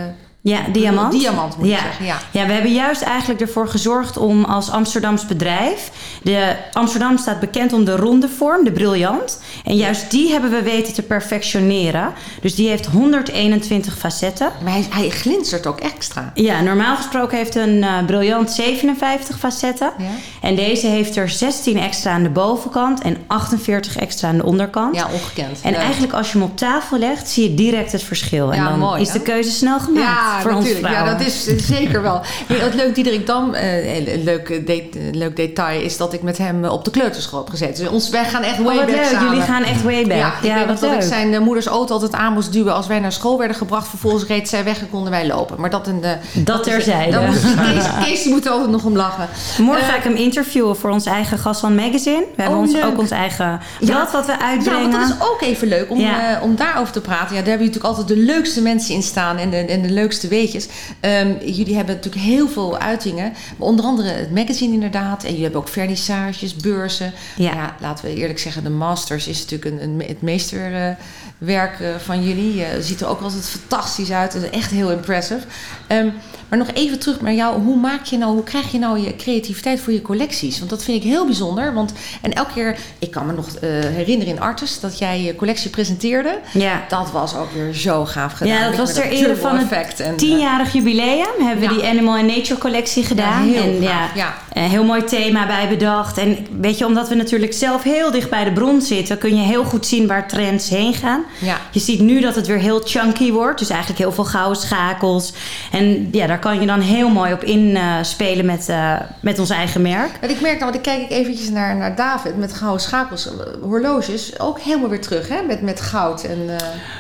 ja, 0.43 0.61
diamant. 0.73 1.13
Diamant 1.13 1.57
moet 1.57 1.69
ja. 1.69 1.77
je 1.77 1.83
zeggen, 1.83 2.05
ja. 2.05 2.19
Ja, 2.31 2.47
we 2.47 2.53
hebben 2.53 2.73
juist 2.73 3.03
eigenlijk 3.03 3.41
ervoor 3.41 3.69
gezorgd 3.69 4.17
om 4.17 4.45
als 4.45 4.71
Amsterdams 4.71 5.27
bedrijf... 5.27 5.91
De, 6.23 6.57
Amsterdam 6.73 7.19
staat 7.19 7.41
bekend 7.41 7.73
om 7.73 7.85
de 7.85 7.97
ronde 7.97 8.29
vorm, 8.29 8.65
de 8.65 8.73
briljant. 8.73 9.43
En 9.65 9.77
juist 9.77 10.11
die 10.11 10.31
hebben 10.31 10.51
we 10.51 10.63
weten 10.63 10.95
te 10.95 11.03
perfectioneren. 11.03 12.13
Dus 12.41 12.55
die 12.55 12.69
heeft 12.69 12.87
121 12.87 13.99
facetten. 13.99 14.53
Maar 14.63 14.73
hij, 14.73 14.87
hij 14.91 15.11
glinstert 15.11 15.67
ook 15.67 15.81
extra. 15.81 16.31
Ja, 16.35 16.61
normaal 16.61 16.97
gesproken 16.97 17.37
heeft 17.37 17.55
een 17.55 17.77
uh, 17.77 18.05
briljant 18.07 18.51
57 18.51 19.39
facetten. 19.39 19.93
Ja. 19.99 20.05
En 20.41 20.55
deze 20.55 20.87
heeft 20.87 21.17
er 21.17 21.29
16 21.29 21.79
extra 21.79 22.13
aan 22.13 22.23
de 22.23 22.31
bovenkant 22.31 23.03
en 23.03 23.17
48 23.27 23.97
extra 23.97 24.29
aan 24.29 24.37
de 24.37 24.45
onderkant. 24.45 24.97
Ja, 24.97 25.07
ongekend. 25.13 25.61
En 25.63 25.73
ja. 25.73 25.79
eigenlijk 25.79 26.13
als 26.13 26.33
je 26.33 26.39
hem 26.39 26.47
op 26.47 26.57
tafel 26.57 26.99
legt, 26.99 27.29
zie 27.29 27.51
je 27.51 27.55
direct 27.55 27.93
het 27.93 28.03
verschil. 28.03 28.53
En 28.53 28.63
Ja, 28.63 28.69
dan 28.69 28.79
mooi, 28.79 29.01
is 29.01 29.13
hè? 29.13 29.19
de 29.19 29.25
keuze 29.25 29.51
snel 29.51 29.81
gemaakt 29.81 30.32
Ja, 30.45 30.51
natuurlijk. 30.55 30.89
Ja, 30.95 31.05
dat 31.05 31.21
is 31.27 31.47
eh, 31.47 31.59
zeker 31.59 32.03
wel. 32.03 32.21
Wat 32.61 32.75
leuk, 32.75 32.95
Diederik 32.95 33.27
Dam, 33.27 33.55
eh, 33.55 33.97
een 34.15 34.25
leuk, 34.25 34.49
eh, 34.51 34.67
de- 34.67 34.89
leuk 35.13 35.37
detail 35.37 35.81
is 35.81 35.97
dat 35.97 36.13
ik 36.13 36.23
met 36.23 36.39
hem 36.39 36.65
op 36.65 36.85
de 36.85 36.91
kleuterschool 36.91 37.39
heb 37.41 37.49
gezeten. 37.51 37.85
Dus 37.85 37.93
ons, 37.93 38.09
wij 38.11 38.25
gaan 38.25 38.43
echt 38.43 38.59
Oh, 38.59 38.65
way 38.65 38.77
back 38.77 38.89
leuk. 38.89 39.05
samen. 39.05 39.29
Jullie 39.29 39.43
gaan 39.43 39.63
echt 39.65 39.83
way 39.83 40.03
back. 40.07 40.17
Ja, 40.19 40.33
Ja, 40.43 40.51
ik 40.53 40.57
weet 40.59 40.67
wat 40.67 40.81
dat 40.81 40.91
ik 40.93 40.99
leuk. 40.99 41.09
zijn 41.09 41.43
moeders 41.43 41.67
auto 41.67 41.93
altijd 41.95 42.13
aan 42.13 42.33
moest 42.33 42.53
duwen 42.53 42.75
als 42.75 42.87
wij 42.87 42.99
naar 43.01 43.13
school 43.13 43.39
werden 43.39 43.57
gebracht. 43.57 43.89
Vervolgens 43.89 44.25
reed 44.27 44.49
zij 44.49 44.65
weg 44.65 44.81
en 44.81 44.91
konden 44.91 45.11
wij 45.11 45.27
lopen. 45.27 45.61
Maar 45.61 45.71
dat, 45.71 45.87
een, 45.87 46.03
Dat 46.35 46.67
is- 46.67 46.73
terzijde. 46.73 47.19
Kees, 47.73 47.85
Kees 48.05 48.25
moet 48.25 48.45
er 48.47 48.51
altijd 48.53 48.71
nog 48.71 48.85
om 48.85 48.97
lachen. 48.97 49.29
Morgen 49.59 49.85
ga 49.85 49.97
ik 49.97 50.03
hem 50.03 50.15
interviewen 50.15 50.77
voor 50.77 50.91
ons 50.91 51.07
eigen 51.07 51.39
Gassan 51.39 51.75
Magazine. 51.75 52.21
We 52.37 52.43
hebben 52.43 52.59
Oh, 52.59 52.63
ons, 52.65 52.73
leuk. 52.73 52.85
ook 52.85 52.99
ons 52.99 53.11
eigen 53.11 53.61
blad 53.81 54.11
wat 54.13 54.27
we 54.27 54.33
Ja, 54.33 54.41
uitbrengen. 54.41 54.91
want 54.91 54.93
dat 55.09 55.17
is 55.19 55.27
ook 55.27 55.41
even 55.43 55.69
leuk 55.69 55.91
om, 55.91 55.99
Ja. 56.01 56.37
eh, 56.37 56.43
om 56.43 56.57
daarover 56.57 56.93
te 56.93 57.01
praten. 57.01 57.37
Ja, 57.37 57.41
daar 57.41 57.49
hebben 57.49 57.67
jullie 57.67 57.81
natuurlijk 57.81 57.95
altijd 57.99 58.09
de 58.09 58.25
leukste 58.35 58.63
mensen 58.63 58.95
in 58.95 59.03
staan 59.03 59.37
en 59.37 59.51
de, 59.51 59.57
en 59.57 59.83
de 59.83 59.91
leukste 59.91 60.22
weetjes. 60.29 60.69
Ehm, 61.01 61.33
jullie 61.45 61.77
hebben 61.77 61.95
natuurlijk 61.95 62.25
heel 62.25 62.49
veel 62.49 62.79
uitingen. 62.79 63.33
Maar 63.57 63.69
onder 63.69 63.85
andere 63.85 64.09
het 64.09 64.31
magazine 64.31 64.73
inderdaad. 64.73 65.23
En 65.23 65.29
jullie 65.29 65.43
hebben 65.43 65.61
ook 65.61 65.69
vernissages, 65.69 66.57
beurzen. 66.57 67.13
Ja. 67.37 67.77
laten 67.81 68.05
we 68.05 68.15
eerlijk 68.15 68.39
zeggen, 68.39 68.63
de 68.63 68.71
Masters 68.71 69.27
is 69.27 69.41
natuurlijk 69.41 69.71
een, 69.71 69.89
een, 69.89 70.03
het 70.07 70.23
meesterwerk 70.23 71.81
eh, 71.81 71.89
van 71.99 72.25
jullie. 72.25 72.55
Je 72.55 72.79
ziet 72.81 73.01
er 73.01 73.09
ook 73.09 73.21
altijd 73.21 73.49
fantastisch 73.49 74.11
uit. 74.11 74.33
Het 74.33 74.43
is 74.43 74.51
echt 74.51 74.71
heel 74.71 74.91
impressive. 74.91 75.47
Ehm, 75.87 76.09
maar 76.49 76.59
nog 76.59 76.71
even 76.73 76.99
terug 76.99 77.21
naar 77.21 77.35
jou. 77.35 77.63
Hoe 77.63 77.77
maak 77.77 78.05
je 78.05 78.19
nou, 78.19 78.33
hoe 78.33 78.43
krijg 78.43 78.73
je 78.73 78.79
nou 78.79 78.99
je 78.99 79.17
creativiteit 79.17 79.81
voor 79.81 79.93
je 79.93 80.03
collecties? 80.03 80.59
Want 80.59 80.71
dat 80.71 80.83
vind 80.85 81.05
ik 81.05 81.11
heel 81.11 81.25
bijzonder. 81.25 81.75
Want 81.75 81.93
en 82.23 82.33
elke 82.33 82.53
keer, 82.53 82.79
ik 82.99 83.11
kan 83.11 83.27
me 83.27 83.33
nog 83.33 83.49
eh, 83.49 83.71
herinneren 83.71 84.35
in 84.35 84.41
Artus 84.41 84.81
dat 84.81 84.99
jij 84.99 85.23
je 85.23 85.37
collectie 85.37 85.71
presenteerde. 85.71 86.39
Ja. 86.53 86.85
Dat 86.89 87.11
was 87.11 87.37
ook 87.37 87.53
weer 87.53 87.75
zo 87.75 88.05
gaaf 88.05 88.33
gedaan. 88.33 88.59
Ja, 88.59 88.69
dat 88.69 88.79
was 88.79 88.93
ter 88.93 89.05
ere 89.05 89.25
turbo 89.25 89.41
van 89.41 89.57
het 89.57 89.63
effect 89.63 90.01
en, 90.01 90.12
eh, 90.13 90.19
Tienjarig 90.19 90.73
jubileum 90.73 91.27
hebben 91.41 91.69
we 91.69 91.75
Ja. 91.75 91.81
die 91.81 91.89
Animal 91.89 92.17
and 92.17 92.27
Nature 92.27 92.59
collectie 92.61 93.05
gedaan. 93.05 93.43
heel 93.43 93.63
en 93.63 93.81
ja, 93.83 94.09
ja. 94.15 94.35
een 94.53 94.63
heel 94.69 94.85
mooi 94.85 95.05
thema 95.05 95.47
bij 95.47 95.69
bedacht. 95.69 96.19
En 96.19 96.37
weet 96.61 96.79
je, 96.79 96.87
omdat 96.87 97.09
we 97.09 97.15
natuurlijk 97.15 97.53
zelf 97.53 97.83
heel 97.83 98.11
dicht 98.11 98.31
bij 98.31 98.45
de 98.45 98.53
bron 98.53 98.81
zitten, 98.81 99.19
kun 99.19 99.37
je 99.37 99.43
heel 99.43 99.65
goed 99.65 99.87
zien 99.87 100.07
waar 100.07 100.29
trends 100.29 100.69
heen 100.69 100.95
gaan. 100.95 101.23
Ja. 101.39 101.57
Je 101.71 101.81
ziet 101.81 102.01
nu 102.01 102.21
dat 102.21 102.35
het 102.35 102.47
weer 102.47 102.59
heel 102.59 102.81
chunky 102.85 103.33
wordt. 103.33 103.59
Dus 103.59 103.69
eigenlijk 103.71 104.01
heel 104.01 104.13
veel 104.13 104.25
gouden 104.25 104.63
schakels. 104.63 105.33
En 105.73 106.09
ja, 106.13 106.27
daar 106.27 106.39
kan 106.39 106.61
je 106.61 106.67
dan 106.67 106.81
heel 106.81 107.09
mooi 107.09 107.33
op 107.33 107.45
inspelen 107.45 108.47
met, 108.47 108.69
eh, 108.69 108.95
met 109.21 109.39
ons 109.39 109.51
eigen 109.51 109.83
merk. 109.83 110.11
Want 110.21 110.33
ik 110.33 110.41
merk 110.41 110.59
nou, 110.61 110.65
want 110.73 110.75
ik 110.75 110.83
kijk 110.83 111.01
ik 111.03 111.11
eventjes 111.11 111.51
naar, 111.51 111.77
naar 111.77 111.97
David 111.97 112.37
met 112.37 112.53
gouden 112.53 112.81
schakels, 112.81 113.27
eh, 113.27 113.33
horloges, 113.63 114.41
ook 114.41 114.61
helemaal 114.61 114.89
weer 114.89 115.01
terug, 115.01 115.29
hè? 115.29 115.43
Met, 115.47 115.63
met 115.63 115.81
goud 115.81 116.25
en... 116.25 116.39
eh, 116.49 116.57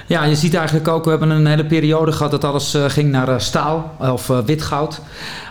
Ja, 0.06 0.24
je 0.24 0.34
ziet 0.34 0.54
eigenlijk 0.54 0.88
ook, 0.88 1.04
we 1.04 1.10
hebben 1.10 1.30
een 1.30 1.46
hele 1.46 1.64
periode 1.66 2.12
gehad 2.12 2.30
dat 2.30 2.44
alles 2.44 2.74
eh, 2.74 2.84
naar 3.10 3.28
eh, 3.28 3.38
staal 3.38 3.96
of 3.98 4.30
eh, 4.30 4.38
wit 4.38 4.62
goud. 4.62 5.00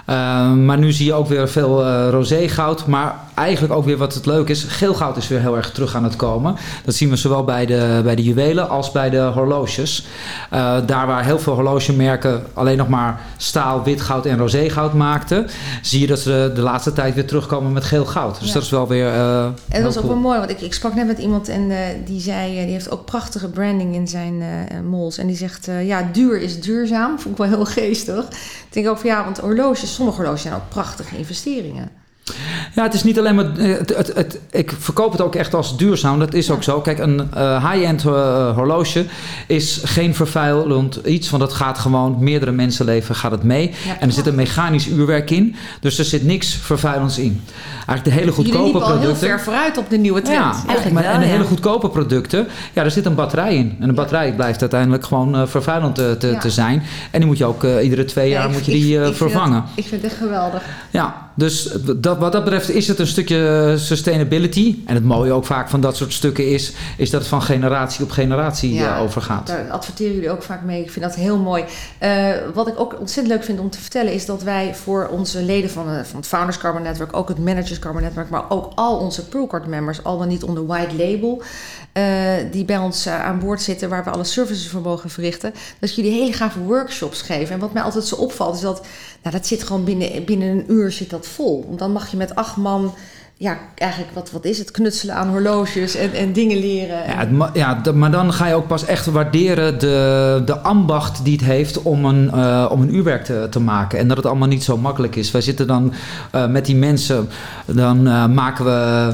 Eh, 0.05 0.51
maar 0.51 0.77
nu 0.77 0.91
zie 0.91 1.05
je 1.05 1.13
ook 1.13 1.27
weer 1.27 1.49
veel 1.49 1.85
eh 1.85 2.07
rosé 2.09 2.47
goud. 2.47 2.87
Maar 2.87 3.15
eigenlijk 3.41 3.73
ook 3.73 3.85
weer 3.85 3.97
wat 3.97 4.13
het 4.13 4.25
leuk 4.25 4.49
is, 4.49 4.63
geel 4.63 4.93
goud 4.93 5.17
is 5.17 5.27
weer 5.27 5.39
heel 5.39 5.55
erg 5.57 5.71
terug 5.71 5.95
aan 5.95 6.03
het 6.03 6.15
komen. 6.15 6.55
Dat 6.85 6.95
zien 6.95 7.09
we 7.09 7.15
zowel 7.15 7.43
bij 7.43 7.65
de, 7.65 7.99
bij 8.03 8.15
de 8.15 8.23
juwelen 8.23 8.69
als 8.69 8.91
bij 8.91 9.09
de 9.09 9.19
horloges. 9.21 10.05
Eh, 10.49 10.77
daar 10.85 11.07
waar 11.07 11.25
heel 11.25 11.39
veel 11.39 11.53
horlogemerken 11.53 12.43
alleen 12.53 12.77
nog 12.77 12.87
maar 12.87 13.21
staal, 13.37 13.83
wit 13.83 14.01
goud 14.01 14.25
en 14.25 14.37
rosé 14.37 14.69
goud 14.69 14.93
maakten, 14.93 15.47
zie 15.81 15.99
je 15.99 16.07
dat 16.07 16.19
ze 16.19 16.51
de 16.55 16.61
laatste 16.61 16.93
tijd 16.93 17.13
weer 17.15 17.27
terugkomen 17.27 17.71
met 17.71 17.83
geel 17.83 18.05
goud. 18.05 18.39
Dus 18.39 18.47
Ja. 18.47 18.53
dat 18.53 18.63
is 18.63 18.69
wel 18.69 18.87
weer. 18.87 19.07
eh, 19.07 19.43
En 19.45 19.53
dat 19.69 19.81
was 19.83 19.95
ook 19.97 20.01
cool. 20.01 20.13
wel 20.13 20.21
mooi, 20.23 20.37
want 20.39 20.49
ik, 20.51 20.61
ik 20.61 20.73
sprak 20.73 20.95
net 20.95 21.07
met 21.07 21.17
iemand 21.19 21.47
en 21.49 21.71
eh, 21.71 21.77
die 22.05 22.21
zei, 22.21 22.51
die 22.51 22.71
heeft 22.71 22.91
ook 22.91 23.05
prachtige 23.05 23.47
branding 23.49 23.95
in 23.95 24.07
zijn 24.07 24.43
mols. 24.89 25.17
En 25.17 25.27
die 25.27 25.35
zegt, 25.35 25.67
ja, 25.83 26.09
duur 26.13 26.41
is 26.41 26.61
duurzaam. 26.61 27.09
Vond 27.19 27.39
ik 27.39 27.45
wel 27.45 27.47
heel 27.57 27.65
geestig. 27.65 28.25
Ik 28.29 28.67
denk 28.69 28.87
ook 28.87 28.97
van 28.97 29.09
ja, 29.09 29.23
want 29.23 29.37
horloges, 29.39 29.93
sommige 29.93 30.17
horloges 30.17 30.41
zijn 30.41 30.53
ook 30.53 30.69
prachtige 30.69 31.17
investeringen. 31.17 31.89
Ja, 32.75 32.83
het 32.83 32.93
is 32.93 33.03
niet 33.03 33.19
alleen 33.19 33.35
maar. 33.35 33.57
eh, 33.57 33.77
Het, 33.77 33.95
het, 33.97 34.11
het- 34.15 34.39
ik 34.51 34.73
verkoop 34.79 35.11
het 35.11 35.21
ook 35.21 35.35
echt 35.35 35.53
als 35.53 35.77
duurzaam. 35.77 36.19
Dat 36.19 36.33
is 36.33 36.51
ook 36.51 36.63
zo. 36.63 36.81
Kijk, 36.81 36.99
een 36.99 37.27
eh, 37.33 37.71
high-end 37.71 38.05
eh, 38.05 38.55
horloge 38.55 39.05
is 39.47 39.81
geen 39.83 40.15
vervuilend 40.15 40.95
iets. 41.05 41.29
Want 41.29 41.43
het 41.43 41.53
gaat 41.53 41.77
gewoon 41.79 42.15
meerdere 42.19 42.51
mensenleven 42.51 43.15
gaat 43.15 43.31
het 43.31 43.43
mee. 43.43 43.71
Ja, 43.85 43.99
en 43.99 44.07
er 44.07 44.13
zit 44.13 44.27
een 44.27 44.35
mechanisch 44.35 44.87
uurwerk 44.87 45.31
in. 45.31 45.55
Dus 45.79 45.97
er 45.99 46.05
zit 46.05 46.23
niks 46.23 46.53
vervuilends 46.61 47.17
in. 47.17 47.41
Eigenlijk 47.87 48.03
de 48.03 48.09
hele 48.11 48.19
Jullie 48.25 48.33
goedkope 48.35 48.63
liepen 48.63 48.81
al 48.81 48.87
heel 48.87 48.97
producten. 48.97 49.27
ver 49.27 49.39
vooruit 49.41 49.77
op 49.77 49.89
de 49.89 49.97
nieuwe 49.97 50.21
trend. 50.21 50.39
Ja. 50.39 50.51
Eigenlijk 50.67 50.91
maar, 50.93 51.03
wel, 51.03 51.11
en 51.11 51.19
de 51.19 51.25
ja. 51.25 51.31
hele 51.31 51.43
goedkope 51.43 51.89
producten, 51.89 52.47
ja, 52.73 52.83
er 52.83 52.91
zit 52.91 53.05
een 53.05 53.15
batterij 53.15 53.55
in. 53.55 53.75
En 53.79 53.89
een 53.89 53.95
batterij 53.95 54.33
blijft 54.35 54.61
uiteindelijk 54.61 55.05
gewoon 55.05 55.47
vervuilend 55.47 55.95
te, 55.95 56.15
te, 56.19 56.27
Ja. 56.27 56.39
te 56.39 56.49
zijn. 56.49 56.83
En 57.11 57.19
die 57.19 57.27
moet 57.27 57.37
je 57.37 57.45
ook 57.45 57.63
iedere 57.63 58.05
twee 58.05 58.29
jaar 58.29 58.45
ik- 58.45 58.51
moet 58.51 58.65
je 58.65 58.71
die 58.71 58.97
ik 58.97 59.03
vind 59.03 59.15
vervangen. 59.17 59.55
het- 59.55 59.63
ik 59.75 59.87
vind 59.87 60.01
het 60.01 60.11
echt 60.11 60.19
geweldig. 60.21 60.61
Ja, 60.91 61.29
dus 61.35 61.69
dat, 61.95 62.17
wat 62.17 62.31
dat 62.31 62.43
betreft 62.43 62.60
is 62.69 62.87
het 62.87 62.99
een 62.99 63.07
stukje 63.07 63.73
sustainability. 63.77 64.75
En 64.85 64.95
het 64.95 65.03
mooie 65.03 65.31
ook 65.31 65.45
vaak 65.45 65.69
van 65.69 65.81
dat 65.81 65.97
soort 65.97 66.13
stukken 66.13 66.49
is, 66.49 66.73
is 66.97 67.09
dat 67.09 67.19
het 67.19 67.29
van 67.29 67.41
generatie 67.41 68.03
op 68.03 68.11
generatie 68.11 68.73
Ja, 68.73 68.95
eh, 68.95 69.01
overgaat. 69.01 69.47
Daar 69.47 69.69
adverteren 69.69 70.13
jullie 70.13 70.29
ook 70.29 70.43
vaak 70.43 70.61
mee. 70.61 70.81
Ik 70.83 70.91
vind 70.91 71.05
dat 71.05 71.15
heel 71.15 71.37
mooi. 71.37 71.63
Eh, 71.97 72.29
wat 72.53 72.67
ik 72.67 72.79
ook 72.79 72.99
ontzettend 72.99 73.35
leuk 73.35 73.43
vind 73.43 73.59
om 73.59 73.69
te 73.69 73.79
vertellen 73.79 74.13
is 74.13 74.25
dat 74.25 74.43
wij 74.43 74.75
voor 74.75 75.07
onze 75.11 75.43
leden 75.43 75.69
van, 75.69 75.87
eh, 75.87 76.03
van 76.03 76.19
het 76.19 76.27
Founders 76.27 76.57
Carbon 76.57 76.81
Network, 76.81 77.15
ook 77.15 77.27
het 77.27 77.39
Managers 77.39 77.79
Carbon 77.79 78.01
Network, 78.01 78.29
maar 78.29 78.49
ook 78.49 78.71
al 78.75 78.97
onze 78.97 79.25
Pearlcard 79.27 79.67
members, 79.67 80.03
al 80.03 80.17
dan 80.17 80.27
niet 80.27 80.43
onder 80.43 80.65
white 80.65 80.95
label, 80.95 81.41
die 82.51 82.65
bij 82.65 82.77
ons 82.77 83.07
aan 83.07 83.39
boord 83.39 83.61
zitten, 83.61 83.89
waar 83.89 84.03
we 84.03 84.09
alle 84.09 84.23
services 84.23 84.67
voor 84.67 84.81
mogen 84.81 85.09
verrichten, 85.09 85.53
dat 85.79 85.95
jullie 85.95 86.11
hele 86.11 86.33
gave 86.33 86.59
workshops 86.59 87.21
geven. 87.21 87.53
En 87.53 87.59
wat 87.59 87.73
mij 87.73 87.83
altijd 87.83 88.05
zo 88.05 88.15
opvalt 88.15 88.55
is 88.55 88.61
dat, 88.61 88.85
nou, 89.23 89.35
dat 89.35 89.47
zit 89.47 89.63
gewoon 89.63 89.83
binnen, 89.83 90.25
binnen 90.25 90.47
een 90.47 90.71
uur 90.71 90.91
zit 90.91 91.09
dat 91.09 91.27
vol. 91.27 91.65
Want 91.67 91.79
dan 91.79 91.91
mag 91.91 92.11
je 92.11 92.17
met 92.17 92.35
acht 92.35 92.50
man 92.57 92.91
ja, 93.41 93.57
eigenlijk, 93.75 94.13
wat, 94.13 94.31
wat 94.31 94.45
is 94.45 94.57
het? 94.57 94.71
Knutselen 94.71 95.15
aan 95.15 95.29
horloges 95.29 95.95
en, 95.95 96.13
en 96.13 96.33
dingen 96.33 96.57
leren. 96.57 96.97
Ja, 97.07 97.17
het 97.17 97.49
ja, 97.53 97.81
maar 97.93 98.11
dan 98.11 98.33
ga 98.33 98.47
je 98.47 98.53
ook 98.53 98.67
pas 98.67 98.85
echt 98.85 99.05
waarderen 99.05 99.79
de, 99.79 100.41
de 100.45 100.59
ambacht 100.59 101.23
die 101.23 101.33
het 101.33 101.43
heeft 101.45 101.81
om 101.81 102.05
een, 102.05 102.31
eh, 102.31 102.67
om 102.71 102.81
een 102.81 102.95
uurwerk 102.95 103.23
te, 103.23 103.47
te 103.49 103.59
maken. 103.59 103.99
En 103.99 104.07
dat 104.07 104.17
het 104.17 104.25
allemaal 104.25 104.47
niet 104.47 104.63
zo 104.63 104.77
makkelijk 104.77 105.15
is. 105.15 105.31
Wij 105.31 105.41
zitten 105.41 105.67
dan 105.67 105.93
eh, 106.31 106.47
met 106.47 106.65
die 106.65 106.75
mensen, 106.75 107.29
dan 107.65 108.07
eh, 108.07 108.27
maken 108.27 108.65
we 108.65 109.11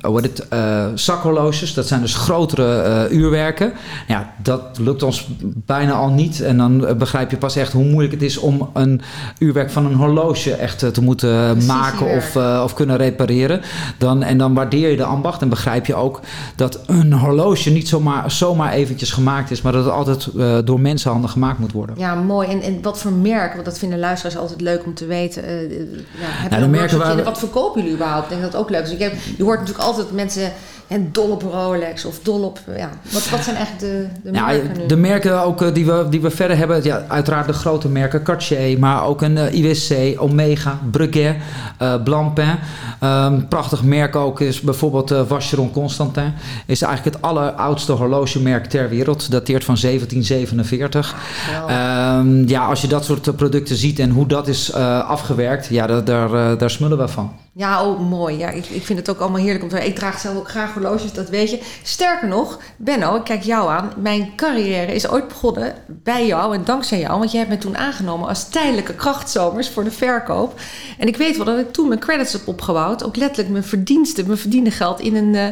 hoe 0.00 0.20
heet 0.20 0.44
het, 0.48 1.00
zakhorloges. 1.00 1.74
Dat 1.74 1.86
zijn 1.86 2.00
dus 2.00 2.14
grotere 2.14 3.08
uurwerken. 3.10 3.72
Ja, 4.08 4.32
dat 4.42 4.78
lukt 4.78 5.02
ons 5.02 5.28
bijna 5.54 5.92
al 5.92 6.10
niet. 6.10 6.40
En 6.40 6.56
dan 6.56 6.98
begrijp 6.98 7.30
je 7.30 7.36
pas 7.36 7.56
echt 7.56 7.72
hoe 7.72 7.84
moeilijk 7.84 8.12
het 8.12 8.22
is 8.22 8.38
om 8.38 8.70
een 8.74 9.00
uurwerk 9.38 9.70
van 9.70 9.86
een 9.86 9.94
horloge 9.94 10.52
echt 10.54 10.94
te 10.94 11.02
moeten 11.02 11.66
maken 11.66 12.06
of, 12.06 12.36
of 12.62 12.74
kunnen 12.74 12.96
repareren. 12.96 13.60
Dan, 13.98 14.22
en 14.22 14.38
dan 14.38 14.54
waardeer 14.54 14.90
je 14.90 14.96
de 14.96 15.04
ambacht 15.04 15.42
en 15.42 15.48
begrijp 15.48 15.86
je 15.86 15.94
ook 15.94 16.20
dat 16.56 16.80
een 16.86 17.12
horloge 17.12 17.70
niet 17.70 17.88
zomaar, 17.88 18.30
zomaar 18.30 18.72
eventjes 18.72 19.10
gemaakt 19.10 19.50
is, 19.50 19.62
maar 19.62 19.72
dat 19.72 19.84
het 19.84 19.92
altijd 19.92 20.26
eh, 20.38 20.58
door 20.64 20.80
mensenhanden 20.80 21.30
gemaakt 21.30 21.58
moet 21.58 21.72
worden. 21.72 21.94
Ja, 21.98 22.14
mooi. 22.14 22.48
En, 22.48 22.60
en 22.62 22.78
wat 22.82 22.98
voor 22.98 23.12
merk? 23.12 23.52
Want 23.52 23.64
dat 23.64 23.78
vinden 23.78 23.98
luisteraars 23.98 24.36
altijd 24.38 24.60
leuk 24.60 24.84
om 24.84 24.94
te 24.94 25.06
weten. 25.06 25.42
Ja, 26.50 26.58
de 26.58 26.68
merken 26.68 26.98
waar 26.98 27.16
we- 27.16 27.22
Wat 27.22 27.38
verkopen 27.38 27.80
jullie 27.80 27.96
überhaupt? 27.96 28.24
Ik 28.24 28.30
denk 28.38 28.52
dat 28.52 28.56
ook 28.60 28.70
leuk 28.70 28.82
is. 28.86 28.90
Heb, 28.98 29.12
je 29.36 29.42
hoort 29.42 29.58
natuurlijk 29.58 29.86
altijd 29.86 30.12
mensen 30.12 30.52
en 30.86 31.08
dol 31.12 31.30
op 31.30 31.42
Rolex 31.42 32.04
of 32.04 32.18
dol 32.22 32.42
op... 32.42 32.58
Ja. 32.76 32.88
Wat, 33.10 33.28
wat 33.30 33.40
zijn 33.44 33.56
eigenlijk 33.56 33.78
de, 33.80 34.06
de 34.30 34.36
Ja, 34.36 34.46
merken 34.46 34.78
nu? 34.80 34.86
de 34.86 34.96
merken 34.96 35.42
ook 35.42 35.74
die 35.74 35.86
we, 35.86 36.06
die 36.10 36.20
we 36.20 36.30
verder 36.30 36.56
hebben, 36.56 36.84
ja, 36.84 37.04
uiteraard 37.08 37.46
de 37.46 37.52
grote 37.52 37.88
merken, 37.88 38.22
Cartier, 38.22 38.78
maar 38.78 39.04
ook 39.04 39.22
een 39.22 39.36
IWC, 39.36 40.20
Omega, 40.20 40.78
Breguet, 40.90 41.36
eh 41.78 42.02
Blancpain. 42.04 42.58
Ehm, 43.00 43.40
prachtig 43.58 43.82
merk 43.82 44.16
ook 44.16 44.40
is 44.40 44.60
bijvoorbeeld 44.60 45.10
eh 45.10 45.20
Vacheron 45.26 45.70
Constantin. 45.70 46.32
Is 46.66 46.82
eigenlijk 46.82 47.16
het 47.16 47.24
alleroudste 47.24 47.92
horlogemerk 47.92 48.66
ter 48.66 48.88
wereld, 48.88 49.30
dateert 49.30 49.64
van 49.64 49.76
1747. 49.76 51.16
Geweldig. 51.44 51.70
Ehm, 51.70 52.48
ja, 52.48 52.66
als 52.66 52.80
je 52.80 52.88
dat 52.88 53.04
soort 53.04 53.28
eh, 53.28 53.34
producten 53.34 53.76
ziet 53.76 53.98
en 53.98 54.10
hoe 54.10 54.26
dat 54.26 54.48
is 54.48 54.70
eh, 54.70 55.08
afgewerkt, 55.08 55.66
ja, 55.66 55.86
daar, 55.86 56.04
daar, 56.04 56.58
daar 56.58 56.70
smullen 56.70 56.98
we 56.98 57.08
van. 57.08 57.32
Ja, 57.58 57.84
oh, 57.84 58.00
mooi. 58.00 58.36
Ja, 58.36 58.50
ik, 58.50 58.66
ik 58.66 58.84
vind 58.84 58.98
het 58.98 59.10
ook 59.10 59.18
allemaal 59.18 59.40
heerlijk 59.40 59.62
om 59.62 59.68
te 59.68 59.86
Ik 59.86 59.94
draag 59.94 60.18
zelf 60.18 60.36
ook 60.36 60.48
graag 60.48 60.72
horloges, 60.72 61.12
dat 61.12 61.28
weet 61.28 61.50
je. 61.50 61.60
Sterker 61.82 62.28
nog, 62.28 62.58
Benno, 62.76 63.16
ik 63.16 63.24
kijk 63.24 63.42
jou 63.42 63.70
aan. 63.70 63.92
Mijn 63.96 64.32
carrière 64.36 64.94
is 64.94 65.08
ooit 65.08 65.28
begonnen 65.28 65.74
bij 65.86 66.26
jou 66.26 66.54
en 66.54 66.64
dankzij 66.64 66.98
jou. 66.98 67.18
Want 67.18 67.30
jij 67.30 67.40
hebt 67.40 67.52
me 67.52 67.58
toen 67.58 67.76
aangenomen 67.76 68.28
als 68.28 68.48
tijdelijke 68.48 68.94
krachtzomers 68.94 69.70
voor 69.70 69.84
de 69.84 69.90
verkoop. 69.90 70.60
En 70.98 71.08
ik 71.08 71.16
weet 71.16 71.36
wel 71.36 71.46
dat 71.46 71.58
ik 71.58 71.72
toen 71.72 71.88
mijn 71.88 72.00
credits 72.00 72.32
heb 72.32 72.48
opgebouwd. 72.48 73.04
Ook 73.04 73.16
letterlijk 73.16 73.48
mijn 73.48 73.64
verdiensten, 73.64 74.26
mijn 74.26 74.38
verdiende 74.38 74.70
geld 74.70 75.00
in 75.00 75.16
een... 75.16 75.34
eh, 75.34 75.46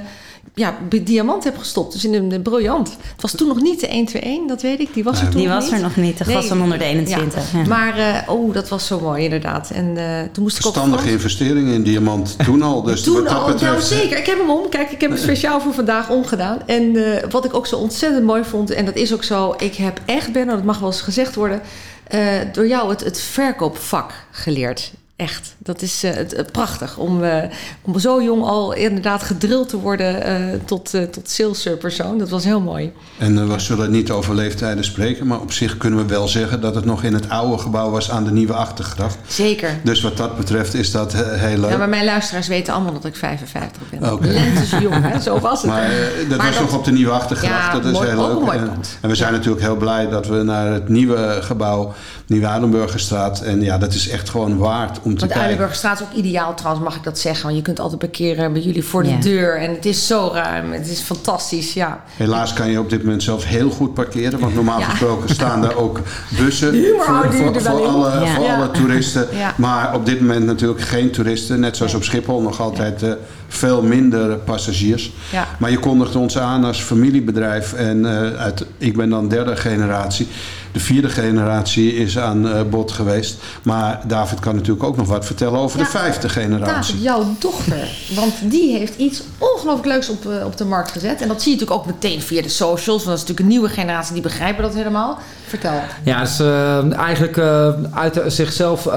ja, 0.54 0.78
diamant 1.04 1.44
heb 1.44 1.58
gestopt. 1.58 1.92
Dus 1.92 2.04
in 2.04 2.14
een, 2.14 2.32
een 2.32 2.42
briljant. 2.42 2.88
Het 3.12 3.22
was 3.22 3.32
toen 3.32 3.48
nog 3.48 3.60
niet 3.60 3.80
de 3.80 3.86
121, 3.86 4.48
dat 4.48 4.62
weet 4.62 4.80
ik. 4.80 4.94
Die 4.94 5.04
was 5.04 5.20
er 5.20 5.28
toen 5.28 5.36
Die 5.40 5.46
nog 5.48 5.54
was 5.54 5.64
niet. 5.64 5.72
er 5.74 5.80
nog 5.80 5.96
niet. 5.96 6.18
De 6.18 6.24
Nee. 6.26 6.34
gas 6.36 6.46
van 6.46 6.58
121. 6.60 7.52
Ja. 7.52 7.64
Maar, 7.66 7.98
eh, 7.98 8.30
oh, 8.32 8.54
dat 8.54 8.68
was 8.68 8.86
zo 8.86 9.00
mooi 9.00 9.24
inderdaad. 9.24 9.70
En 9.70 9.96
eh, 9.96 10.04
toen 10.32 10.42
moest 10.42 10.58
ik 10.58 10.66
ook... 10.66 10.72
Verstandige 10.72 11.02
Frans- 11.02 11.22
investeringen 11.24 11.74
in 11.74 11.82
diamant 11.82 12.36
toen 12.44 12.62
al. 12.62 12.82
Dus 12.82 13.02
toen 13.02 13.14
wat 13.14 13.24
dat 13.28 13.32
al, 13.42 13.54
nou 13.66 13.80
zeker. 13.80 14.18
Ik 14.18 14.26
heb 14.26 14.38
hem 14.38 14.50
om. 14.50 14.68
Kijk, 14.68 14.90
ik 14.90 15.00
heb 15.00 15.10
hem 15.10 15.18
speciaal 15.18 15.60
voor 15.60 15.74
vandaag 15.74 16.10
omgedaan. 16.10 16.58
En 16.66 16.96
eh, 16.96 17.30
wat 17.30 17.44
ik 17.44 17.54
ook 17.54 17.66
zo 17.66 17.76
ontzettend 17.76 18.24
mooi 18.24 18.44
vond, 18.44 18.70
en 18.70 18.84
dat 18.84 18.94
is 18.96 19.12
ook 19.14 19.24
zo, 19.24 19.54
ik 19.58 19.74
heb 19.74 20.00
echt, 20.04 20.32
Benno, 20.32 20.54
dat 20.54 20.64
mag 20.64 20.78
wel 20.78 20.88
eens 20.88 21.00
gezegd 21.00 21.34
worden, 21.34 21.60
eh, 22.06 22.20
door 22.52 22.66
jou 22.68 22.90
het, 22.90 23.04
het 23.04 23.20
verkoopvak 23.20 24.12
geleerd. 24.30 24.92
Echt. 25.16 25.54
Dat 25.58 25.82
is 25.82 26.02
het 26.02 26.52
prachtig 26.52 26.99
om, 26.99 27.23
eh, 27.25 27.42
om 27.82 27.99
zo 27.99 28.23
jong 28.23 28.42
al 28.42 28.73
inderdaad 28.73 29.23
gedrild 29.23 29.68
te 29.68 29.76
worden 29.80 30.23
tot, 30.64 30.90
tot 31.12 31.30
salespersoon. 31.30 32.18
Dat 32.18 32.28
was 32.28 32.44
heel 32.44 32.61
mooi. 32.61 32.92
En 33.18 33.49
we 33.49 33.58
zullen 33.58 33.90
niet 33.90 34.11
over 34.11 34.35
leeftijden 34.35 34.85
spreken, 34.85 35.26
maar 35.26 35.40
op 35.40 35.52
zich 35.52 35.76
kunnen 35.76 35.99
we 35.99 36.06
wel 36.06 36.28
zeggen 36.28 36.61
dat 36.61 36.75
het 36.75 36.85
nog 36.85 37.02
in 37.02 37.14
het 37.14 37.28
oude 37.28 37.58
gebouw 37.58 37.90
was 37.90 38.11
aan 38.11 38.25
de 38.25 38.30
nieuwe 38.32 38.52
achtergracht. 38.52 39.18
Zeker. 39.26 39.70
Dus 39.85 40.00
wat 40.02 40.16
dat 40.16 40.37
betreft 40.37 40.75
is 40.75 40.90
dat 40.90 41.12
heel 41.14 41.58
leuk. 41.58 41.70
Ja, 41.70 41.76
maar 41.76 41.88
mijn 41.88 42.04
luisteraars 42.04 42.49
weten 42.49 42.75
allemaal 42.75 42.92
dat 42.92 43.04
ik 43.04 43.16
55 43.16 43.82
ben. 43.90 44.12
Oké. 44.12 44.26
Lentes 44.26 44.70
jong, 44.70 45.02
hè? 45.12 45.20
zo 45.20 45.40
was 45.40 45.62
het. 45.62 45.70
Maar 45.70 45.90
dat 46.28 46.37
Maar 46.38 46.46
was 46.46 46.56
dat- 46.56 46.64
nog 46.64 46.75
op 46.78 46.85
de 46.85 46.92
nieuwe 46.92 47.12
achtergracht. 47.12 47.52
Ja, 47.52 47.73
dat 47.73 47.85
is 47.85 47.92
mooi- 47.92 48.08
heel 48.08 48.28
leuk. 48.28 48.44
mooi 48.44 48.58
en 49.00 49.08
we 49.08 49.14
zijn 49.14 49.32
natuurlijk 49.32 49.62
heel 49.64 49.76
blij 49.76 50.08
dat 50.08 50.26
we 50.26 50.42
naar 50.42 50.73
het 50.73 50.88
nieuwe 50.88 51.38
gebouw, 51.40 51.94
Nieuwe 52.26 52.46
Adenburgerstraat. 52.46 53.40
En 53.40 53.62
ja, 53.62 53.78
dat 53.78 53.94
is 53.94 54.08
echt 54.08 54.30
gewoon 54.30 54.58
waard 54.58 54.99
om 55.06 55.12
te 55.14 55.18
Want 55.18 55.20
de 55.20 55.26
kijken. 55.26 55.40
Uilenburgerstraat 55.42 56.00
is 56.00 56.06
ook 56.06 56.12
ideaal 56.25 56.54
trouwens, 56.54 56.84
mag 56.84 56.96
ik 56.96 57.02
dat 57.04 57.18
zeggen. 57.18 57.44
Want 57.44 57.56
je 57.56 57.62
kunt 57.62 57.80
altijd 57.80 57.98
parkeren 58.00 58.52
bij 58.52 58.62
jullie 58.62 58.84
voor 58.84 59.02
de 59.02 59.08
Ja. 59.08 59.16
deur. 59.20 59.58
En 59.60 59.70
het 59.75 59.84
is 59.86 60.06
zo 60.06 60.30
ruim. 60.32 60.72
Het 60.72 60.88
is 60.88 61.00
fantastisch, 61.00 61.72
ja. 61.72 62.00
Helaas 62.16 62.52
kan 62.52 62.70
je 62.70 62.78
op 62.80 62.90
dit 62.90 63.02
moment 63.02 63.22
zelfs 63.22 63.46
heel 63.46 63.70
goed 63.70 63.94
parkeren. 63.94 64.38
Want 64.38 64.54
normaal 64.54 64.78
Ja. 64.78 64.84
gesproken 64.88 65.28
staan 65.28 65.62
daar 65.62 65.76
ook 65.76 66.00
bussen 66.40 66.72
humor 66.72 67.04
voor, 67.04 67.86
alle, 67.86 68.10
Ja. 68.25 68.34
voor 68.34 68.44
Ja. 68.44 68.56
alle 68.56 68.70
toeristen. 68.70 69.26
Ja. 69.32 69.54
Maar 69.56 69.94
op 69.94 70.06
dit 70.06 70.20
moment 70.20 70.44
natuurlijk 70.46 70.80
geen 70.80 71.10
toeristen. 71.10 71.60
Net 71.60 71.76
zoals 71.76 71.94
op 71.94 72.04
Schiphol 72.04 72.40
nog 72.42 72.60
altijd 72.60 73.02
eh, 73.02 73.10
veel 73.48 73.82
minder 73.82 74.36
passagiers. 74.36 75.12
Ja. 75.32 75.46
Maar 75.58 75.70
je 75.70 75.78
kondigt 75.78 76.16
ons 76.16 76.38
aan 76.38 76.64
als 76.64 76.80
familiebedrijf. 76.80 77.72
En 77.72 78.04
eh, 78.06 78.40
uit, 78.40 78.64
ik 78.78 78.96
ben 78.96 79.10
dan 79.10 79.28
derde 79.28 79.56
generatie. 79.56 80.28
De 80.72 80.80
vierde 80.80 81.08
generatie 81.08 81.94
is 81.94 82.18
aan 82.18 82.48
eh, 82.48 82.60
bod 82.70 82.92
geweest. 82.92 83.36
Maar 83.62 84.00
David 84.06 84.40
kan 84.40 84.54
natuurlijk 84.54 84.84
ook 84.84 84.96
nog 84.96 85.08
wat 85.08 85.26
vertellen 85.26 85.58
over 85.58 85.78
Ja. 85.78 85.84
de 85.84 85.90
vijfde 85.90 86.28
generatie. 86.28 86.94
David, 86.94 87.02
jouw 87.02 87.36
dochter. 87.38 87.88
Want 88.14 88.32
die 88.42 88.76
heeft 88.76 88.96
iets 88.96 89.22
ongelooflijk 89.38 89.86
leuks 89.86 90.08
op, 90.08 90.26
eh, 90.26 90.44
op 90.44 90.56
de 90.56 90.64
markt 90.64 90.90
gezet. 90.90 91.20
En 91.20 91.28
dat 91.28 91.42
zie 91.42 91.52
je 91.52 91.58
natuurlijk 91.58 91.88
ook 91.88 91.94
meteen 91.94 92.20
via 92.22 92.42
de 92.42 92.48
socials. 92.48 93.04
Want 93.04 93.04
dat 93.04 93.14
is 93.14 93.20
natuurlijk 93.20 93.40
een 93.40 93.46
nieuwe 93.46 93.68
generatie, 93.68 94.12
die 94.12 94.22
begrijpen 94.22 94.62
dat 94.62 94.74
helemaal. 94.74 95.18
Vertel. 95.46 95.80
Ja, 96.02 96.20
dus, 96.20 96.40
eh, 96.40 96.98
eigenlijk 96.98 97.36
eh, 97.36 97.68
uit 97.92 98.20
zichzelf 98.26 98.88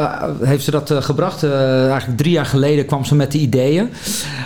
heeft 0.43 0.63
ze 0.63 0.71
dat 0.71 0.93
gebracht. 0.99 1.43
Eh, 1.43 1.89
eigenlijk 1.89 2.17
drie 2.17 2.31
jaar 2.31 2.45
geleden 2.45 2.85
kwam 2.85 3.05
ze 3.05 3.15
met 3.15 3.31
de 3.31 3.37
ideeën. 3.37 3.89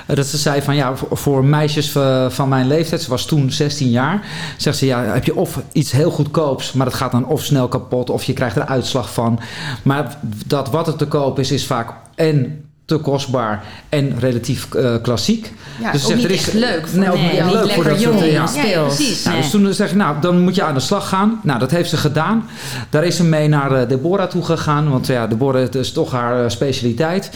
Eh, 0.05 0.15
dat 0.15 0.25
ze 0.25 0.37
zei 0.37 0.61
van 0.61 0.75
ja, 0.75 0.93
voor, 1.11 1.45
meisjes 1.45 1.95
eh, 1.95 2.29
van 2.29 2.49
mijn 2.49 2.67
leeftijd, 2.67 3.01
ze 3.01 3.09
was 3.09 3.25
toen 3.25 3.51
16 3.51 3.89
jaar, 3.89 4.21
zegt 4.57 4.77
ze 4.77 4.85
ja, 4.85 5.03
heb 5.03 5.25
je 5.25 5.35
of 5.35 5.59
iets 5.71 5.91
heel 5.91 6.11
goedkoops, 6.11 6.73
maar 6.73 6.85
dat 6.85 6.95
gaat 6.95 7.11
dan 7.11 7.25
of 7.25 7.43
snel 7.43 7.67
kapot 7.67 8.09
of 8.09 8.23
je 8.23 8.33
krijgt 8.33 8.55
er 8.55 8.65
uitslag 8.65 9.13
van. 9.13 9.39
Maar 9.83 10.17
dat 10.45 10.69
wat 10.69 10.87
er 10.87 10.95
te 10.95 11.05
koop 11.07 11.39
is, 11.39 11.51
is 11.51 11.65
vaak 11.65 11.89
en 12.15 12.65
te 12.85 12.97
kostbaar 12.97 13.63
en 13.89 14.19
relatief 14.19 14.73
eh, 14.73 14.95
klassiek. 15.01 15.53
Ja, 15.81 15.91
Dus 15.91 16.01
zegt, 16.05 16.15
niet 16.15 16.25
er 16.25 16.31
is- 16.31 16.45
echt 16.45 16.53
leuk 16.53 16.87
voor 16.87 16.99
Nee, 16.99 17.43
leuk 17.51 17.71
voor 17.71 17.83
dat 17.83 17.99
soort, 17.99 18.19
ja. 18.25 18.45
precies. 18.85 19.23
Nou, 19.23 19.35
Nee. 19.35 19.41
dus 19.43 19.51
toen 19.51 19.73
zeg 19.73 19.89
ik, 19.89 19.95
nou, 19.95 20.15
dan 20.21 20.39
moet 20.41 20.55
je 20.55 20.63
aan 20.63 20.73
de 20.73 20.79
slag 20.79 21.07
gaan. 21.09 21.39
Nou, 21.43 21.59
dat 21.59 21.71
heeft 21.71 21.89
ze 21.89 21.97
gedaan. 21.97 22.45
Daar 22.89 23.03
is 23.03 23.15
ze 23.15 23.23
mee 23.23 23.47
naar 23.47 23.71
eh, 23.71 23.87
Deborah 23.89 24.27
toe 24.29 24.43
gegaan. 24.43 24.89
Want 24.89 25.07
ja, 25.07 25.27
Deborah 25.27 25.73
is 25.73 25.91
toch 25.91 26.11
haar 26.11 26.51
specialiteit. 26.51 27.29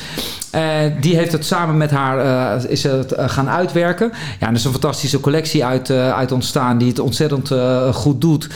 Eh, 0.50 0.62
die 1.01 1.16
heeft 1.16 1.32
het 1.32 1.46
samen 1.46 1.77
met 1.77 1.92
haar 1.92 2.20
eh, 2.20 2.70
is 2.70 2.84
het, 2.84 3.12
eh, 3.12 3.30
gaan 3.30 3.50
uitwerken. 3.50 4.12
Ja, 4.39 4.48
en 4.48 4.48
er 4.48 4.60
is 4.60 4.63
een 4.63 4.72
fantastische 4.72 5.20
collectie 5.20 5.66
uit, 5.66 5.92
uit 5.92 6.32
ontstaan 6.32 6.77
die 6.77 6.88
het 6.88 7.00
ontzettend 7.00 7.51
goed 7.94 8.22
doet. 8.22 8.50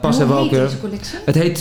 Pas 0.00 0.18
hebben 0.18 0.36
we 0.36 0.42
ook 0.42 0.50
weer. 0.50 0.70
Het 1.24 1.34
heet, 1.34 1.58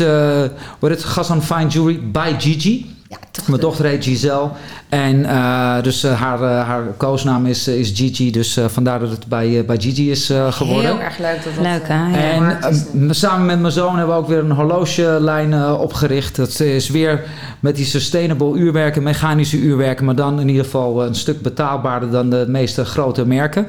heet 0.80 1.04
het? 1.16 1.44
Fine 1.44 1.68
Jewelry 1.68 2.00
by 2.12 2.34
Gigi. 2.38 2.96
Ja, 3.10 3.18
Mijn 3.46 3.62
dochter 3.62 3.86
heet 3.86 4.04
Giselle. 4.04 4.50
En 4.92 5.26
eh, 5.26 5.82
dus 5.82 6.04
eh, 6.04 6.22
haar, 6.22 6.42
eh, 6.42 6.68
haar 6.68 6.84
koosnaam 6.98 7.46
is, 7.46 7.68
is 7.68 7.92
Gigi. 7.96 8.32
Dus 8.32 8.58
eh, 8.58 8.66
vandaar 8.68 9.00
dat 9.00 9.10
het 9.10 9.26
bij, 9.28 9.66
bij 9.66 9.80
Gigi 9.80 10.12
is 10.12 10.30
eh, 10.30 10.52
geworden. 10.52 10.92
Heel 10.92 11.00
erg 11.00 11.18
leuk 11.18 11.44
dat 11.44 11.56
dat... 11.56 11.64
Leuk, 11.64 11.88
hè? 11.88 12.34
Ja. 12.36 12.60
En 12.62 13.16
samen 13.16 13.46
met 13.46 13.60
mijn 13.60 13.74
zoon 13.74 13.98
hebben 13.98 14.16
we 14.16 14.22
ook 14.22 14.28
weer 14.28 14.40
een 14.40 14.52
horlogelijn 14.52 15.74
opgericht. 15.74 16.36
Dat 16.36 16.60
is 16.60 16.90
weer 16.90 17.24
met 17.60 17.76
die 17.76 17.86
sustainable 17.86 18.58
uurwerken, 18.58 19.04
mechanische 19.04 19.58
uurwerken, 19.58 20.06
maar 20.06 20.16
dan 20.16 20.40
in 20.40 20.48
ieder 20.50 20.64
geval 20.64 21.06
een 21.06 21.16
stuk 21.16 21.42
betaalbaarder 21.42 22.12
dan 22.12 22.30
de 22.30 22.46
meeste 22.48 22.86
grote 22.86 23.26
merken. 23.26 23.68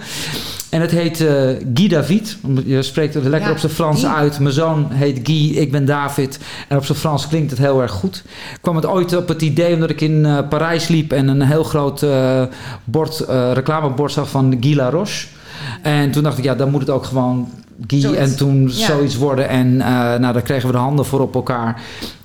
En 0.71 0.81
het 0.81 0.91
heet 0.91 1.21
eh, 1.21 1.49
Guy 1.75 1.88
David. 1.88 2.37
Je 2.64 2.83
spreekt 2.83 3.14
het 3.14 3.25
lekker 3.25 3.49
Ja, 3.49 3.55
op 3.55 3.59
zijn 3.61 3.73
Frans 3.73 4.00
Guy. 4.00 4.11
uit. 4.11 4.38
Mijn 4.38 4.55
zoon 4.55 4.87
heet 4.91 5.21
Guy, 5.23 5.50
ik 5.57 5.73
ben 5.73 5.85
David. 5.85 6.38
En 6.69 6.76
op 6.76 6.85
zijn 6.85 6.99
Frans 6.99 7.29
klinkt 7.29 7.50
het 7.50 7.59
heel 7.59 7.83
erg 7.83 7.91
goed. 7.91 8.23
Ik 8.52 8.59
kwam 8.61 8.76
het 8.76 8.87
ooit 8.87 9.17
op 9.17 9.29
het 9.29 9.43
idee 9.43 9.75
omdat 9.75 9.91
ik 9.91 10.00
in 10.00 10.26
Parijs 10.49 10.88
liep 10.88 11.12
en 11.12 11.28
een 11.28 11.42
heel 11.42 11.64
groot 11.64 12.02
eh, 12.02 12.42
bord, 12.85 13.21
eh, 13.21 13.52
reclamebord 13.52 14.12
zag 14.12 14.28
van 14.28 14.57
Guy 14.61 14.76
Laroche. 14.76 15.26
En 15.83 16.11
toen 16.11 16.23
dacht 16.23 16.38
ik, 16.38 16.45
ja, 16.45 16.54
dan 16.54 16.71
moet 16.71 16.81
het 16.81 16.90
ook 16.90 17.04
gewoon 17.04 17.49
Guy 17.87 18.00
Zoiets. 18.00 18.21
en 18.21 18.37
toen 18.37 18.62
Ja. 18.62 18.87
zoiets 18.87 19.16
worden. 19.16 19.49
En 19.49 19.81
eh, 19.81 19.87
nou, 20.19 20.33
daar 20.33 20.42
kregen 20.42 20.66
we 20.66 20.73
de 20.73 20.78
handen 20.81 21.04
voor 21.04 21.21
op 21.21 21.35
elkaar. 21.35 21.81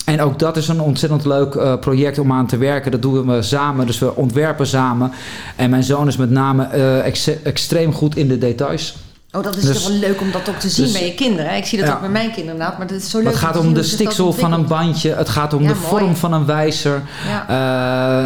En 0.06 0.22
ook 0.22 0.40
dat 0.40 0.58
is 0.58 0.68
een 0.68 0.82
ontzettend 0.82 1.26
leuk 1.26 1.80
project 1.80 2.20
om 2.20 2.32
aan 2.32 2.48
te 2.48 2.58
werken. 2.58 2.92
Dat 2.92 3.02
doen 3.02 3.28
we 3.28 3.42
samen, 3.42 3.86
dus 3.86 4.00
we 4.00 4.16
ontwerpen 4.16 4.68
samen. 4.68 5.12
En 5.56 5.70
mijn 5.70 5.84
zoon 5.84 6.08
is 6.08 6.18
met 6.18 6.30
name 6.30 6.64
ex- 7.04 7.42
extreem 7.44 7.94
goed 7.94 8.16
in 8.16 8.28
de 8.28 8.38
details. 8.38 8.96
Oh, 9.38 9.44
dat 9.44 9.56
is 9.58 9.64
Dus- 9.64 9.84
toch 9.84 9.88
wel 9.92 9.98
leuk 10.00 10.22
om 10.22 10.32
dat 10.32 10.50
ook 10.50 10.56
te 10.56 10.70
zien 10.70 10.84
dus- 10.86 10.94
bij 10.94 11.06
je 11.06 11.14
kinderen. 11.14 11.56
Ik 11.56 11.66
zie 11.66 11.78
dat 11.78 11.88
Ja. 11.88 11.94
ook 11.94 12.00
bij 12.00 12.10
mijn 12.10 12.26
kinderen 12.32 12.52
inderdaad. 12.52 12.78
Maar 12.78 12.88
dat 12.88 12.98
is 12.98 13.10
zo 13.10 13.18
leuk 13.18 13.28
Het 13.28 13.36
gaat 13.36 13.58
om 13.58 13.74
de 13.74 13.84
stiksel 13.84 14.34
van 14.34 14.54
een 14.54 14.68
bandje. 14.68 15.14
Het 15.14 15.30
gaat 15.30 15.54
om 15.54 15.62
Ja, 15.62 15.68
de 15.68 15.74
mooi. 15.76 15.88
vorm 15.88 16.16
van 16.16 16.34
een 16.34 16.46
wijzer. 16.46 17.02
Ja. 17.28 17.46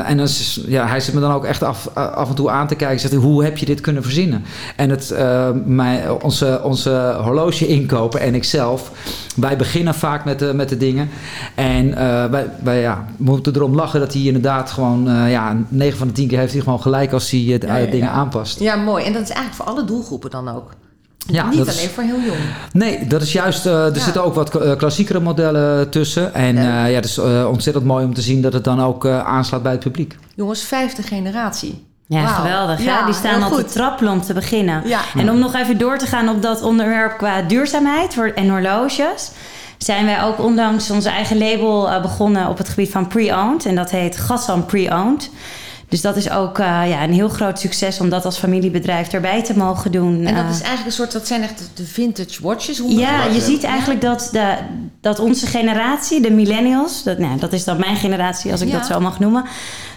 Eh, 0.03 0.09
en 0.09 0.19
is, 0.19 0.61
ja, 0.67 0.87
hij 0.87 0.99
zit 0.99 1.13
me 1.13 1.19
dan 1.19 1.31
ook 1.31 1.45
echt 1.45 1.63
af, 1.63 1.89
af 1.93 2.29
en 2.29 2.35
toe 2.35 2.49
aan 2.49 2.67
te 2.67 2.75
kijken. 2.75 2.99
Zegt, 2.99 3.13
hoe 3.13 3.43
heb 3.43 3.57
je 3.57 3.65
dit 3.65 3.81
kunnen 3.81 4.03
verzinnen? 4.03 4.43
En 4.75 4.89
het, 4.89 5.11
eh, 5.11 5.49
mijn, 5.65 6.11
onze, 6.21 6.59
onze 6.63 7.15
horloge 7.23 7.67
inkopen 7.67 8.19
en 8.21 8.35
ikzelf. 8.35 8.91
Wij 9.35 9.57
beginnen 9.57 9.93
vaak 9.95 10.25
met 10.25 10.39
de, 10.39 10.53
met 10.53 10.69
de 10.69 10.77
dingen. 10.77 11.09
En 11.55 11.93
eh, 11.97 12.25
wij, 12.25 12.49
wij 12.63 12.79
ja, 12.81 13.05
moeten 13.17 13.55
erom 13.55 13.75
lachen 13.75 13.99
dat 13.99 14.13
hij 14.13 14.21
inderdaad 14.21 14.71
gewoon... 14.71 15.09
eh, 15.09 15.31
ja, 15.31 15.57
9 15.67 15.97
van 15.97 16.07
de 16.07 16.13
10 16.13 16.27
keer 16.27 16.39
heeft 16.39 16.53
hij 16.53 16.61
gewoon 16.61 16.81
gelijk 16.81 17.11
als 17.13 17.31
hij 17.31 17.59
eh, 17.59 17.91
dingen 17.91 18.09
aanpast. 18.09 18.59
Ja, 18.59 18.75
mooi. 18.75 19.05
En 19.05 19.13
dat 19.13 19.21
is 19.21 19.29
eigenlijk 19.29 19.55
voor 19.63 19.65
alle 19.65 19.85
doelgroepen 19.85 20.29
dan 20.29 20.47
ook. 20.49 20.71
Ja, 21.27 21.47
Niet 21.49 21.57
dat 21.57 21.67
alleen 21.69 21.81
is- 21.83 21.89
voor 21.89 22.03
heel 22.03 22.19
jong. 22.25 22.39
Nee, 22.71 23.07
dat 23.07 23.21
is 23.21 23.31
juist. 23.31 23.65
eh, 23.65 23.85
er 23.85 23.95
Ja. 23.95 23.99
zitten 24.03 24.23
ook 24.23 24.33
wat 24.33 24.55
eh, 24.55 24.75
klassiekere 24.75 25.19
modellen 25.19 25.89
tussen. 25.89 26.33
En 26.33 26.55
Ja. 26.55 26.61
ja, 26.61 26.85
ja, 26.85 26.95
het 26.95 27.05
is 27.05 27.17
eh, 27.17 27.47
ontzettend 27.51 27.85
mooi 27.85 28.05
om 28.05 28.13
te 28.13 28.21
zien 28.21 28.41
dat 28.41 28.53
het 28.53 28.63
dan 28.63 28.81
ook 28.81 29.05
eh, 29.05 29.25
aanslaat 29.25 29.63
bij 29.63 29.71
het 29.71 29.81
publiek. 29.81 30.17
Jongens, 30.35 30.61
vijfde 30.63 31.03
generatie. 31.03 31.85
Ja, 32.07 32.25
geweldig. 32.27 32.77
hè? 32.77 32.83
Ja, 32.83 33.05
Die 33.05 33.13
staan 33.13 33.43
al 33.43 33.49
te 33.49 33.55
goed. 33.55 33.71
trappelen 33.71 34.11
om 34.13 34.21
te 34.21 34.33
beginnen. 34.33 34.87
Ja. 34.87 34.99
En 35.17 35.29
om 35.29 35.39
nog 35.39 35.55
even 35.55 35.77
door 35.77 35.97
te 35.97 36.05
gaan 36.05 36.29
op 36.29 36.41
dat 36.41 36.61
onderwerp 36.61 37.17
qua 37.17 37.41
duurzaamheid 37.41 38.13
voor- 38.13 38.31
en 38.35 38.49
horloges... 38.49 39.29
zijn 39.77 40.05
wij 40.05 40.23
ook 40.23 40.39
ondanks 40.39 40.89
onze 40.89 41.09
eigen 41.09 41.37
label 41.37 41.89
eh, 41.89 42.01
begonnen 42.01 42.47
op 42.47 42.57
het 42.57 42.69
gebied 42.69 42.91
van 42.91 43.07
pre-owned. 43.07 43.65
En 43.65 43.75
dat 43.75 43.91
heet 43.91 44.17
Gassan 44.17 44.65
Pre-owned. 44.65 45.29
Dus 45.91 46.01
dat 46.01 46.15
is 46.15 46.29
ook 46.31 46.59
eh, 46.59 46.65
ja, 46.89 47.03
een 47.03 47.13
heel 47.13 47.29
groot 47.29 47.59
succes 47.59 47.99
om 47.99 48.09
dat 48.09 48.25
als 48.25 48.37
familiebedrijf 48.37 49.07
erbij 49.13 49.43
te 49.43 49.57
mogen 49.57 49.91
doen. 49.91 50.25
En 50.25 50.35
dat 50.35 50.43
Eh, 50.43 50.49
is 50.49 50.55
eigenlijk 50.61 50.85
een 50.85 50.91
soort, 50.91 51.11
dat 51.11 51.27
zijn 51.27 51.41
echt 51.43 51.69
de 51.73 51.85
vintage 51.85 52.41
watches. 52.41 52.79
Hoe 52.79 52.91
ja, 52.91 53.23
je 53.25 53.41
ziet 53.41 53.63
eigenlijk 53.63 54.01
dat, 54.01 54.29
de, 54.31 54.53
dat 55.01 55.19
onze 55.19 55.45
generatie, 55.47 56.21
de 56.21 56.31
millennials, 56.31 57.03
dat, 57.03 57.17
nou, 57.17 57.39
dat 57.39 57.53
is 57.53 57.63
dan 57.63 57.79
mijn 57.79 57.95
generatie 57.95 58.51
als 58.51 58.61
ik 58.61 58.67
Ja. 58.69 58.77
dat 58.77 58.85
zo 58.87 58.99
mag 58.99 59.19
noemen, 59.19 59.43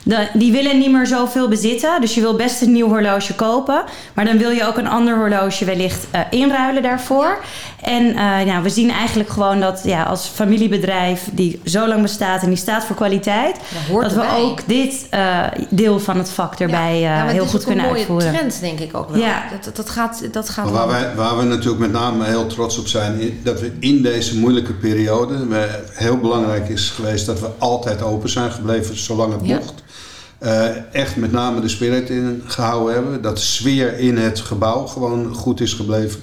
de, 0.04 0.28
die 0.32 0.52
willen 0.52 0.78
niet 0.78 0.92
meer 0.92 1.06
zoveel 1.06 1.48
bezitten. 1.48 2.00
Dus 2.00 2.14
je 2.14 2.20
wil 2.20 2.36
best 2.36 2.62
een 2.62 2.72
nieuw 2.72 2.88
horloge 2.88 3.34
kopen, 3.34 3.82
maar 4.14 4.24
dan 4.24 4.38
wil 4.38 4.50
je 4.50 4.66
ook 4.66 4.76
een 4.78 4.88
ander 4.88 5.16
horloge 5.16 5.64
wellicht 5.64 6.06
eh, 6.10 6.20
inruilen 6.30 6.82
daarvoor. 6.82 7.38
En 7.82 8.04
ja, 8.46 8.62
we 8.62 8.68
zien 8.68 8.90
eigenlijk 8.90 9.28
gewoon 9.28 9.60
dat 9.60 9.80
ja, 9.84 10.02
als 10.02 10.26
familiebedrijf 10.26 11.28
die 11.32 11.60
zo 11.64 11.86
lang 11.88 12.02
bestaat 12.02 12.42
en 12.42 12.48
die 12.48 12.56
staat 12.56 12.84
voor 12.84 12.96
kwaliteit, 12.96 13.56
dat 14.00 14.12
we 14.12 14.26
ook 14.36 14.60
dit 14.66 15.06
eh, 15.10 15.40
deel 15.84 16.00
van 16.00 16.16
het 16.18 16.28
vak 16.30 16.54
erbij 16.54 16.94
eh, 16.94 17.00
Ja, 17.02 17.26
heel 17.26 17.44
is 17.44 17.50
goed 17.50 17.64
kunnen 17.64 17.84
een 17.84 17.90
mooie 17.90 17.98
uitvoeren. 18.00 18.32
trend, 18.32 18.60
denk 18.60 18.78
ik 18.78 18.96
ook 18.96 19.08
wel. 19.10 19.18
Ja. 19.20 19.44
Dat, 19.50 19.64
dat, 19.64 19.76
dat 19.76 19.90
gaat, 19.90 20.22
dat 20.32 20.48
gaat 20.48 20.70
waar, 20.70 20.88
wij, 20.88 21.14
waar 21.14 21.36
we 21.36 21.42
natuurlijk 21.42 21.78
met 21.78 21.92
name 21.92 22.24
heel 22.24 22.46
trots 22.46 22.78
op 22.78 22.86
zijn, 22.86 23.40
dat 23.42 23.60
we 23.60 23.72
in 23.80 24.02
deze 24.02 24.38
moeilijke 24.38 24.72
periode, 24.72 25.46
we- 25.46 25.82
heel 25.92 26.18
belangrijk 26.18 26.68
is 26.68 26.90
geweest 26.90 27.26
dat 27.26 27.40
we 27.40 27.48
altijd 27.58 28.02
open 28.02 28.28
zijn 28.28 28.50
gebleven 28.50 28.98
zolang 28.98 29.32
het 29.32 29.40
Ja. 29.46 29.56
mocht. 29.56 29.82
Eh, 30.38 30.66
echt 30.92 31.16
met 31.16 31.32
name 31.32 31.60
de 31.60 31.68
spirit 31.68 32.10
in 32.10 32.42
gehouden 32.46 32.94
hebben. 32.94 33.22
Dat 33.22 33.36
de 33.36 33.42
sfeer 33.42 33.98
in 33.98 34.16
het 34.18 34.40
gebouw 34.40 34.86
gewoon 34.86 35.34
goed 35.34 35.60
is 35.60 35.72
gebleven. 35.72 36.20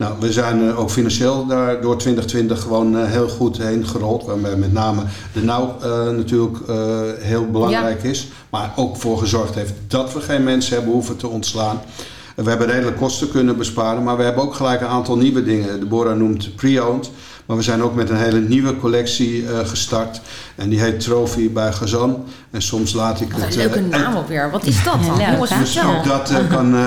Nou, 0.00 0.14
we 0.20 0.32
zijn 0.32 0.68
eh, 0.68 0.78
ook 0.78 0.90
financieel 0.90 1.46
daar 1.46 1.80
door 1.80 1.96
2020 1.96 2.60
gewoon 2.60 2.98
eh, 2.98 3.10
heel 3.10 3.28
goed 3.28 3.58
heen 3.58 3.86
gerold. 3.86 4.24
Waarbij 4.24 4.56
met 4.56 4.72
name 4.72 5.02
de 5.32 5.42
nauw 5.42 5.76
eh, 5.82 6.10
natuurlijk 6.10 6.58
heel 7.18 7.50
belangrijk 7.50 8.02
is. 8.02 8.28
Maar 8.50 8.72
ook 8.76 8.96
voor 8.96 9.18
gezorgd 9.18 9.54
heeft 9.54 9.72
dat 9.86 10.12
we 10.12 10.20
geen 10.20 10.44
mensen 10.44 10.74
hebben 10.74 10.92
hoeven 10.92 11.16
te 11.16 11.28
ontslaan. 11.28 11.80
We 12.34 12.48
hebben 12.48 12.66
redelijk 12.66 12.96
kosten 12.96 13.30
kunnen 13.30 13.56
besparen, 13.56 14.02
maar 14.02 14.16
we 14.16 14.22
hebben 14.22 14.42
ook 14.42 14.54
gelijk 14.54 14.80
een 14.80 14.86
aantal 14.86 15.16
nieuwe 15.16 15.42
dingen. 15.42 15.80
Deborah 15.80 16.16
noemt 16.16 16.54
pre-owned, 16.56 17.10
maar 17.46 17.56
we 17.56 17.62
zijn 17.62 17.82
ook 17.82 17.94
met 17.94 18.10
een 18.10 18.16
hele 18.16 18.40
nieuwe 18.40 18.76
collectie 18.76 19.46
gestart. 19.64 20.20
En 20.54 20.68
die 20.68 20.80
heet 20.80 21.00
Trophy 21.00 21.50
bij 21.50 21.72
Gazan. 21.72 22.24
En 22.50 22.62
soms 22.62 22.92
laat 22.92 23.20
ik 23.20 23.32
Wat 23.32 23.40
het... 23.40 23.50
een 23.56 23.60
leuke 23.60 23.78
eh, 23.78 24.00
naam 24.02 24.16
ook 24.16 24.28
weer. 24.28 24.50
Wat 24.50 24.66
is 24.66 24.84
dat 24.84 24.96
dan? 25.06 25.18
Ja, 25.18 25.30
Jongens, 25.32 25.50
dus 25.58 25.84
ook 25.84 26.04
dat 26.04 26.30
eh, 26.30 26.36
kan 26.48 26.74
eh, 26.74 26.82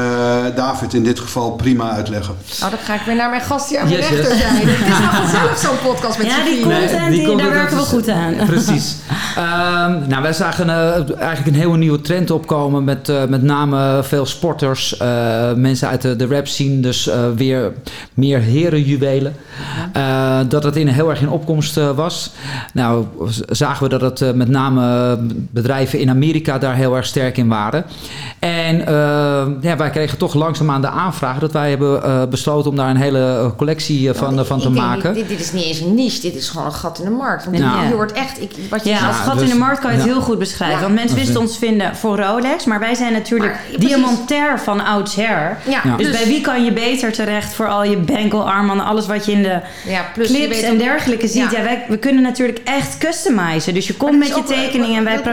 David 0.55 0.93
in 0.93 1.03
dit 1.03 1.19
geval 1.19 1.51
prima 1.51 1.89
uitleggen. 1.91 2.35
Nou, 2.59 2.71
dan 2.71 2.79
ga 2.79 2.93
ik 2.93 3.01
weer 3.05 3.15
naar 3.15 3.29
mijn 3.29 3.41
gast 3.41 3.69
die 3.69 3.79
aan 3.79 3.87
mijn 3.87 3.99
Yes, 3.99 4.09
rechter 4.09 4.31
yes. 4.33 4.41
zijn. 4.41 4.55
Het 4.67 4.87
is 4.87 4.99
wel 4.99 5.21
gezellig 5.25 5.57
zo'n 5.57 5.91
podcast 5.93 6.17
met 6.17 6.27
Ja, 6.27 6.43
die 6.43 6.71
en 6.71 7.11
die- 7.11 7.27
komt 7.27 7.39
daar 7.39 7.49
werken 7.51 7.77
we 7.77 7.83
goed 7.83 8.09
aan. 8.09 8.33
Precies. 8.45 8.95
Ehm, 9.35 10.07
nou, 10.07 10.21
wij 10.21 10.33
zagen 10.33 10.69
eh, 10.69 10.93
eigenlijk 11.19 11.45
een 11.47 11.61
hele 11.61 11.77
nieuwe 11.77 12.01
trend 12.01 12.31
opkomen 12.31 12.83
met 12.83 13.09
eh, 13.09 13.25
met 13.25 13.41
name 13.43 13.99
veel 14.03 14.25
sporters, 14.25 14.97
eh, 14.97 15.53
mensen 15.53 15.87
uit 15.87 16.01
de, 16.01 16.15
de 16.15 16.27
rap 16.27 16.47
scene, 16.47 16.79
dus 16.79 17.07
eh, 17.07 17.19
weer 17.35 17.73
meer 18.13 18.39
herenjuwelen. 18.39 19.35
Eh, 19.93 20.39
dat 20.47 20.63
het 20.63 20.75
in, 20.75 20.87
heel 20.87 21.09
erg 21.09 21.21
in 21.21 21.29
opkomst 21.29 21.77
eh, 21.77 21.89
was. 21.95 22.31
Nou, 22.73 23.05
zagen 23.49 23.83
we 23.83 23.89
dat 23.89 24.01
het 24.01 24.21
eh, 24.21 24.31
met 24.31 24.47
name 24.49 25.17
bedrijven 25.57 25.99
in 25.99 26.09
Amerika 26.09 26.57
daar 26.57 26.75
heel 26.75 26.95
erg 26.95 27.05
sterk 27.05 27.37
in 27.37 27.47
waren. 27.47 27.85
En 28.39 28.87
eh, 28.87 29.45
ja, 29.61 29.77
wij 29.77 29.89
kregen 29.89 30.17
toch 30.17 30.33
langzaamaan 30.33 30.81
de 30.81 30.87
aanvraag 30.89 31.39
dat 31.39 31.51
wij 31.51 31.69
hebben 31.69 32.03
eh, 32.03 32.23
besloten 32.29 32.69
om 32.69 32.75
daar 32.75 32.89
een 32.89 32.95
hele 32.95 33.19
eh, 33.37 33.49
collectie 33.57 34.13
van, 34.13 34.39
Ik 34.39 34.45
van 34.45 34.59
te 34.59 34.69
maken. 34.69 35.13
Dit, 35.13 35.27
dit 35.27 35.39
is 35.39 35.51
niet 35.51 35.63
eens 35.63 35.79
een 35.79 35.93
niche, 35.95 36.21
dit 36.21 36.35
is 36.35 36.49
gewoon 36.49 36.65
een 36.65 36.73
gat 36.73 36.99
in 36.99 37.05
de 37.05 37.11
markt. 37.11 37.45
Want 37.45 37.57
Ja. 37.57 37.83
je 37.89 37.95
wordt 37.95 38.11
echt, 38.11 38.41
ik, 38.41 38.51
wat 38.69 38.83
je 38.83 38.89
Ja, 38.89 39.07
als 39.07 39.15
gat 39.17 39.33
dus- 39.33 39.43
in 39.43 39.49
de 39.49 39.55
markt 39.59 39.79
kan 39.79 39.91
je 39.91 39.97
het 39.97 40.05
heel 40.05 40.21
goed 40.21 40.39
beschrijven. 40.39 40.77
Ja. 40.77 40.83
Want 40.83 40.95
mensen 40.95 41.17
wisten 41.17 41.39
ons 41.39 41.57
vinden 41.57 41.95
voor 41.95 42.19
Rolex. 42.19 42.65
Maar 42.65 42.79
wij 42.79 42.95
zijn 42.95 43.13
natuurlijk 43.13 43.51
Maar, 43.71 43.79
diamantair 43.79 44.59
van 44.59 44.85
oudsher. 44.85 45.57
Ja, 45.67 45.81
Ja. 45.83 45.97
Dus, 45.97 46.11
bij 46.11 46.25
wie 46.25 46.41
kan 46.41 46.63
je 46.65 46.73
beter 46.73 47.11
terecht 47.11 47.53
voor 47.53 47.67
al 47.67 47.83
je 47.83 47.97
bangle, 47.97 48.41
armbanden, 48.43 48.85
alles 48.85 49.05
wat 49.07 49.25
je 49.25 49.31
in 49.31 49.43
de 49.43 49.59
Ja, 49.85 50.05
plus 50.13 50.27
je 50.29 50.33
clips 50.35 50.61
en 50.61 50.77
dergelijke 50.77 51.27
ziet. 51.27 51.51
Ja. 51.51 51.57
Ja, 51.57 51.63
wij, 51.63 51.85
we 51.87 51.97
kunnen 51.97 52.21
natuurlijk 52.23 52.59
echt 52.63 52.97
customizen. 52.97 53.73
Dus 53.73 53.87
je 53.87 53.93
komt 53.93 54.17
met 54.19 54.27
je 54.27 54.43
tekening 54.43 54.97
en 54.97 55.03
wij 55.03 55.13
dat- 55.13 55.23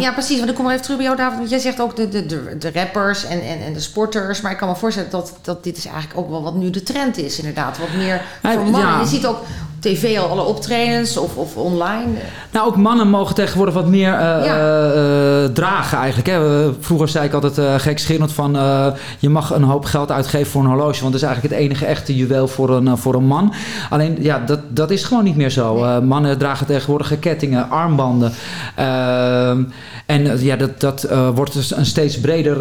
Ja, 0.00 0.12
precies. 0.12 0.38
Want 0.38 0.50
ik 0.50 0.56
kom 0.56 0.64
er 0.64 0.70
even 0.70 0.82
terug 0.82 0.96
bij 0.96 1.06
jou, 1.06 1.18
David. 1.18 1.38
Want 1.38 1.50
jij 1.50 1.58
zegt 1.58 1.80
ook 1.80 1.96
de, 1.96 2.08
de, 2.08 2.26
de, 2.26 2.56
de 2.58 2.70
rappers 2.72 3.24
en, 3.24 3.40
en, 3.42 3.60
en 3.60 3.72
de 3.72 3.80
sporters. 3.80 4.40
Maar 4.40 4.52
ik 4.52 4.58
kan 4.58 4.68
me 4.68 4.76
voorstellen 4.76 5.10
dat, 5.10 5.38
dat 5.42 5.64
dit 5.64 5.76
is 5.76 5.86
eigenlijk 5.86 6.18
ook 6.18 6.30
wel 6.30 6.42
wat 6.42 6.54
nu 6.54 6.70
de 6.70 6.82
trend 6.82 7.16
is, 7.16 7.38
inderdaad. 7.38 7.78
Wat 7.78 7.92
meer 7.96 8.22
voor 8.42 8.54
mannen. 8.54 8.80
ja. 8.80 9.00
Je 9.00 9.06
ziet 9.06 9.26
ook 9.26 9.44
tv 9.80 10.18
al 10.18 10.28
alle 10.28 10.42
optredens 10.42 11.16
of, 11.16 11.36
of 11.36 11.56
online. 11.56 12.10
Nou, 12.50 12.66
ook 12.66 12.76
mannen 12.76 13.08
mogen 13.08 13.34
tegenwoordig 13.34 13.74
wat 13.74 13.86
meer 13.86 14.12
eh, 14.12 14.18
Ja. 14.18 14.42
eh, 14.44 15.44
eh, 15.44 15.50
dragen 15.52 15.98
eigenlijk. 15.98 16.28
Hè. 16.28 16.72
Vroeger 16.80 17.08
zei 17.08 17.26
ik 17.26 17.32
altijd 17.32 17.58
uh, 17.58 17.74
gekscherend 17.74 18.32
van... 18.32 18.58
je 19.18 19.28
mag 19.28 19.54
een 19.54 19.62
hoop 19.62 19.84
geld 19.84 20.10
uitgeven 20.10 20.50
voor 20.50 20.60
een 20.60 20.68
horloge... 20.68 21.00
want 21.00 21.12
dat 21.12 21.22
is 21.22 21.28
eigenlijk 21.28 21.54
het 21.54 21.64
enige 21.64 21.86
echte 21.86 22.16
juweel 22.16 22.48
voor 22.48 22.70
een, 22.70 22.98
voor 22.98 23.14
een 23.14 23.26
man. 23.26 23.52
Alleen, 23.90 24.16
ja, 24.20 24.38
dat, 24.46 24.60
dat 24.68 24.90
is 24.90 25.04
gewoon 25.04 25.24
niet 25.24 25.36
meer 25.36 25.50
zo. 25.50 26.00
Mannen 26.00 26.38
dragen 26.38 26.66
tegenwoordig 26.66 27.18
kettingen, 27.18 27.70
armbanden. 27.70 28.32
Ehm, 28.74 29.62
en 30.06 30.44
ja, 30.44 30.56
dat, 30.56 30.80
dat 30.80 31.08
wordt 31.34 31.52
dus 31.52 31.76
een 31.76 31.86
steeds 31.86 32.20
breder 32.20 32.56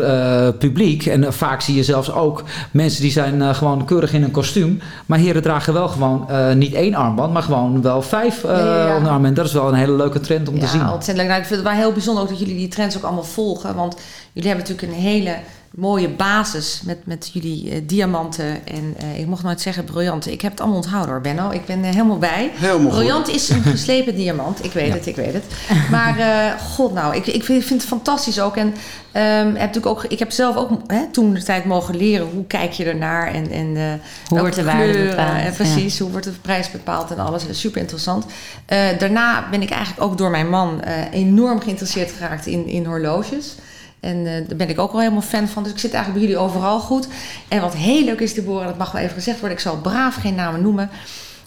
publiek. 0.54 1.06
En 1.06 1.34
vaak 1.34 1.62
zie 1.62 1.76
je 1.76 1.84
zelfs 1.84 2.12
ook 2.12 2.44
mensen 2.72 3.02
die 3.02 3.12
zijn 3.12 3.56
gewoon 3.56 3.86
keurig 3.86 4.14
in 4.14 4.24
een 4.24 4.32
kostuum. 4.32 4.82
Maar 5.06 5.20
heren 5.20 5.42
dragen 5.42 5.74
wel 5.74 5.88
gewoon 5.88 6.28
niet 6.58 6.74
één 6.74 6.94
armband... 6.94 7.07
maar 7.13 7.43
gewoon 7.43 7.82
wel 7.82 8.02
vijf 8.02 8.41
Ja, 8.43 8.88
ja, 8.88 8.98
arm. 8.98 9.26
En 9.26 9.34
dat 9.34 9.46
is 9.46 9.54
wel 9.54 9.67
een 9.67 9.74
hele 9.74 9.91
leuke 9.91 10.20
trend 10.20 10.50
om 10.50 10.60
te 10.60 10.67
zien. 10.67 10.80
Ja, 10.80 10.93
ontzettend 10.93 11.17
leuk. 11.17 11.28
Nou, 11.28 11.39
ik 11.39 11.48
vind 11.48 11.60
het 11.60 11.70
wel 11.70 11.78
heel 11.78 11.91
bijzonder 11.91 12.24
ook 12.24 12.30
dat 12.30 12.39
jullie 12.39 12.56
die 12.56 12.67
trends 12.67 12.98
ook 12.98 13.04
allemaal 13.04 13.24
volgen. 13.24 13.76
Want 13.76 13.98
jullie 14.34 14.50
hebben 14.50 14.67
natuurlijk 14.67 14.98
een 14.98 15.04
hele 15.04 15.36
mooie 15.78 16.10
basis 16.10 16.82
met, 16.86 17.06
met 17.06 17.30
jullie 17.34 17.72
eh, 17.72 17.82
diamanten. 17.84 18.68
En 18.68 18.96
eh, 18.98 19.20
ik 19.20 19.26
mocht 19.26 19.44
nooit 19.44 19.62
zeggen 19.62 19.84
briljanten. 19.84 20.32
Ik 20.32 20.42
heb 20.42 20.52
het 20.52 20.60
allemaal 20.60 20.78
onthouden 20.78 21.12
hoor, 21.12 21.22
Benno. 21.22 21.52
Ik 21.52 21.66
ben 21.66 21.84
er 21.84 21.94
helemaal 21.94 22.18
bij. 22.18 22.52
Helemaal 22.54 22.92
goed. 22.92 23.00
Briljant 23.00 23.28
is 23.28 23.50
een 23.50 23.62
geslepen 23.62 24.16
diamant. 24.22 24.63
Ik 24.63 24.72
weet 24.72 24.94
het, 24.94 25.06
ik 25.06 25.16
weet 25.16 25.34
het. 25.34 25.44
Maar 25.92 26.20
eh, 26.20 26.62
god 26.62 26.94
nou, 26.94 27.16
ik, 27.16 27.28
ik 27.28 27.44
vind, 27.44 27.63
vind 27.63 27.82
het 27.82 27.90
fantastisch 27.90 28.40
ook. 28.40 28.56
En 28.56 28.74
ehm, 29.12 29.46
heb 29.46 29.54
natuurlijk 29.54 29.86
ook, 29.86 30.04
ik 30.04 30.20
heb 30.20 30.32
zelf 30.32 30.56
ook 30.56 30.70
hè, 30.88 31.08
toen 31.12 31.34
de 31.34 31.44
tijd 31.44 31.66
mogen 31.66 31.96
leren. 31.96 32.28
Hoe 32.34 32.46
kijk 32.46 32.72
je 32.72 32.86
ernaar? 32.86 33.34
En, 33.34 33.52
en 33.52 33.68
eh, 33.68 33.84
welke 34.28 34.40
wordt 34.40 34.56
de 34.56 34.63
waarde 34.63 35.08
bepaald, 35.10 35.46
En 35.46 35.54
precies, 35.54 36.00
hoe 36.00 36.12
wordt 36.12 36.26
de 36.26 36.32
prijs 36.42 36.72
bepaald 36.72 37.12
en 37.12 37.20
alles. 37.20 37.46
Super 37.52 37.82
interessant. 37.82 38.26
Eh, 38.66 38.80
daarna 39.00 39.50
ben 39.50 39.62
ik 39.62 39.70
eigenlijk 39.70 40.02
ook 40.02 40.18
door 40.18 40.30
mijn 40.30 40.50
man 40.50 40.82
eh, 40.82 41.12
enorm 41.12 41.62
geïnteresseerd 41.62 42.12
geraakt 42.12 42.46
in, 42.46 42.68
in 42.68 42.86
horloges. 42.86 43.56
En 44.00 44.18
eh, 44.18 44.48
daar 44.48 44.58
ben 44.58 44.70
ik 44.70 44.80
ook 44.80 44.92
wel 44.92 45.02
helemaal 45.02 45.22
fan 45.22 45.48
van. 45.48 45.64
Dus 45.64 45.72
ik 45.72 45.80
zit 45.80 45.94
eigenlijk 45.94 46.24
bij 46.24 46.34
jullie 46.34 46.50
overal 46.50 46.80
goed. 46.80 47.08
En 47.48 47.62
wat 47.62 47.76
heel 47.76 48.04
leuk 48.04 48.20
is, 48.20 48.34
Deborah, 48.34 48.66
dat 48.66 48.78
mag 48.78 48.92
wel 48.92 49.02
even 49.02 49.16
gezegd 49.16 49.40
worden. 49.40 49.58
Ik 49.58 49.64
zal 49.64 49.78
braaf 49.78 50.16
geen 50.16 50.36
namen 50.36 50.62
noemen. 50.62 50.90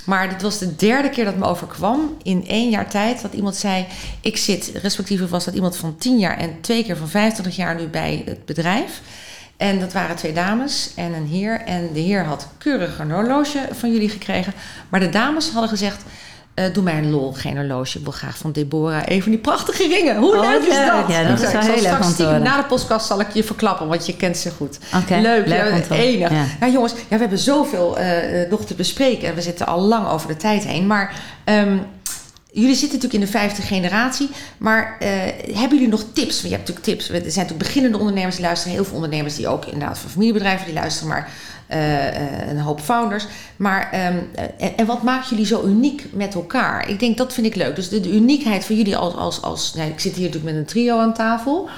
Maar 0.05 0.29
dit 0.29 0.43
was 0.43 0.59
de 0.59 0.77
derde 0.77 1.11
keer 1.11 1.25
dat 1.25 1.37
me 1.37 1.47
overkwam 1.47 2.17
in 2.23 2.47
één 2.47 2.71
jaar 2.71 2.89
tijd. 2.89 3.23
Dat 3.23 3.33
iemand 3.33 3.57
zei, 3.57 3.87
ik 4.21 4.37
zit, 4.37 4.73
respectievelijk 4.83 5.33
was 5.33 5.45
dat 5.45 5.55
iemand 5.55 5.77
van 5.77 5.97
10 5.97 6.19
jaar 6.19 6.39
en 6.39 6.61
twee 6.61 6.85
keer 6.85 6.97
van 6.97 7.09
25 7.09 7.57
jaar 7.57 7.75
nu 7.75 7.87
bij 7.87 8.23
het 8.27 8.45
bedrijf. 8.45 9.01
En 9.57 9.81
dat 9.81 9.93
waren 9.93 10.17
twee 10.17 10.33
dames 10.33 10.93
en 10.97 11.13
een 11.13 11.27
heer. 11.27 11.61
En 11.61 11.91
de 11.93 12.01
heer 12.01 12.25
had 12.25 12.49
keurig 12.59 12.99
een 12.99 13.11
horloge 13.11 13.69
van 13.73 13.93
jullie 13.93 14.09
gekregen. 14.09 14.53
Maar 14.89 15.01
de 15.01 15.09
dames 15.09 15.51
hadden 15.51 15.71
gezegd, 15.71 16.03
eh, 16.55 16.65
doe 16.73 16.83
mij 16.83 16.99
een 16.99 17.11
lol, 17.11 17.33
geen 17.33 17.57
horloge. 17.57 17.99
Ik 17.99 18.05
wil 18.05 18.13
graag 18.13 18.39
van 18.39 18.53
Deborah 18.53 19.03
even 19.07 19.31
die 19.31 19.41
prachtige 19.41 19.89
ringen. 19.89 20.17
Hoe 20.17 20.37
Oh, 20.37 20.41
leuk 20.41 20.61
is 20.61 20.87
dat? 20.87 21.09
Ja, 21.09 21.29
dat 21.29 21.43
is 21.43 21.53
wel 21.53 21.61
heel 21.63 21.83
leuk 21.83 22.03
stiekem. 22.03 22.43
Na 22.43 22.57
de 22.57 22.65
podcast 22.69 23.07
zal 23.07 23.21
ik 23.21 23.31
je 23.33 23.45
verklappen, 23.45 23.89
want 23.89 24.07
je 24.07 24.17
kent 24.17 24.37
ze 24.37 24.51
goed. 24.51 24.79
Leuk, 25.09 25.47
leuk 25.47 25.85
ja, 25.89 25.97
enig. 25.97 26.31
ja. 26.31 26.45
Nou 26.61 26.73
jongens, 26.73 26.93
ja, 26.93 26.99
we 27.09 27.17
hebben 27.17 27.39
zoveel 27.39 27.99
eh, 27.99 28.43
eh, 28.43 28.51
nog 28.51 28.65
te 28.65 28.75
bespreken. 28.75 29.29
En 29.29 29.35
we 29.35 29.43
zitten 29.43 29.67
al 29.67 29.81
lang 29.81 30.09
over 30.09 30.29
de 30.29 30.37
tijd 30.37 30.65
heen. 30.65 30.87
Maar 30.87 31.15
ehm, 31.45 31.77
jullie 32.53 32.75
zitten 32.77 32.99
natuurlijk 32.99 33.15
in 33.15 33.21
de 33.21 33.39
vijfde 33.39 33.63
generatie. 33.63 34.29
Maar 34.59 34.97
hebben 35.53 35.79
jullie 35.79 35.89
nog 35.89 36.05
tips? 36.13 36.37
Want 36.41 36.49
je 36.49 36.57
hebt 36.57 36.69
natuurlijk 36.69 36.87
tips. 36.87 37.09
Er 37.09 37.15
zijn 37.15 37.25
natuurlijk 37.25 37.59
beginnende 37.59 37.99
ondernemers 37.99 38.37
die 38.37 38.45
luisteren. 38.45 38.75
Heel 38.75 38.85
veel 38.85 38.95
ondernemers 38.95 39.37
die 39.37 39.49
ook 39.49 39.65
inderdaad 39.65 39.99
van 39.99 40.11
familiebedrijven 40.11 40.65
die 40.67 40.75
luisteren. 40.75 41.09
Maar 41.09 41.31
een 42.49 42.59
hoop 42.59 42.81
founders. 42.81 43.27
Maar 43.57 43.89
ehm, 43.93 44.17
eh, 44.35 44.45
en, 44.59 44.77
en 44.77 44.87
wat 44.87 45.03
maakt 45.03 45.29
jullie 45.29 45.47
zo 45.47 45.65
uniek 45.65 46.07
met 46.13 46.35
elkaar? 46.35 46.89
Ik 46.89 47.01
denk 47.01 47.17
dat 47.17 47.33
vind 47.33 47.47
ik 47.47 47.55
leuk. 47.55 47.77
Dus 47.77 47.89
de, 47.89 48.13
uniekheid 48.13 48.65
van 48.65 48.77
jullie 48.77 48.97
als... 48.97 49.43
als, 49.43 49.75
nou, 49.75 49.91
ik 49.91 50.01
zit 50.01 50.15
hier 50.15 50.27
natuurlijk 50.27 50.53
met 50.53 50.61
een 50.61 50.69
trio 50.69 50.99
aan 50.99 51.15
tafel. 51.15 51.69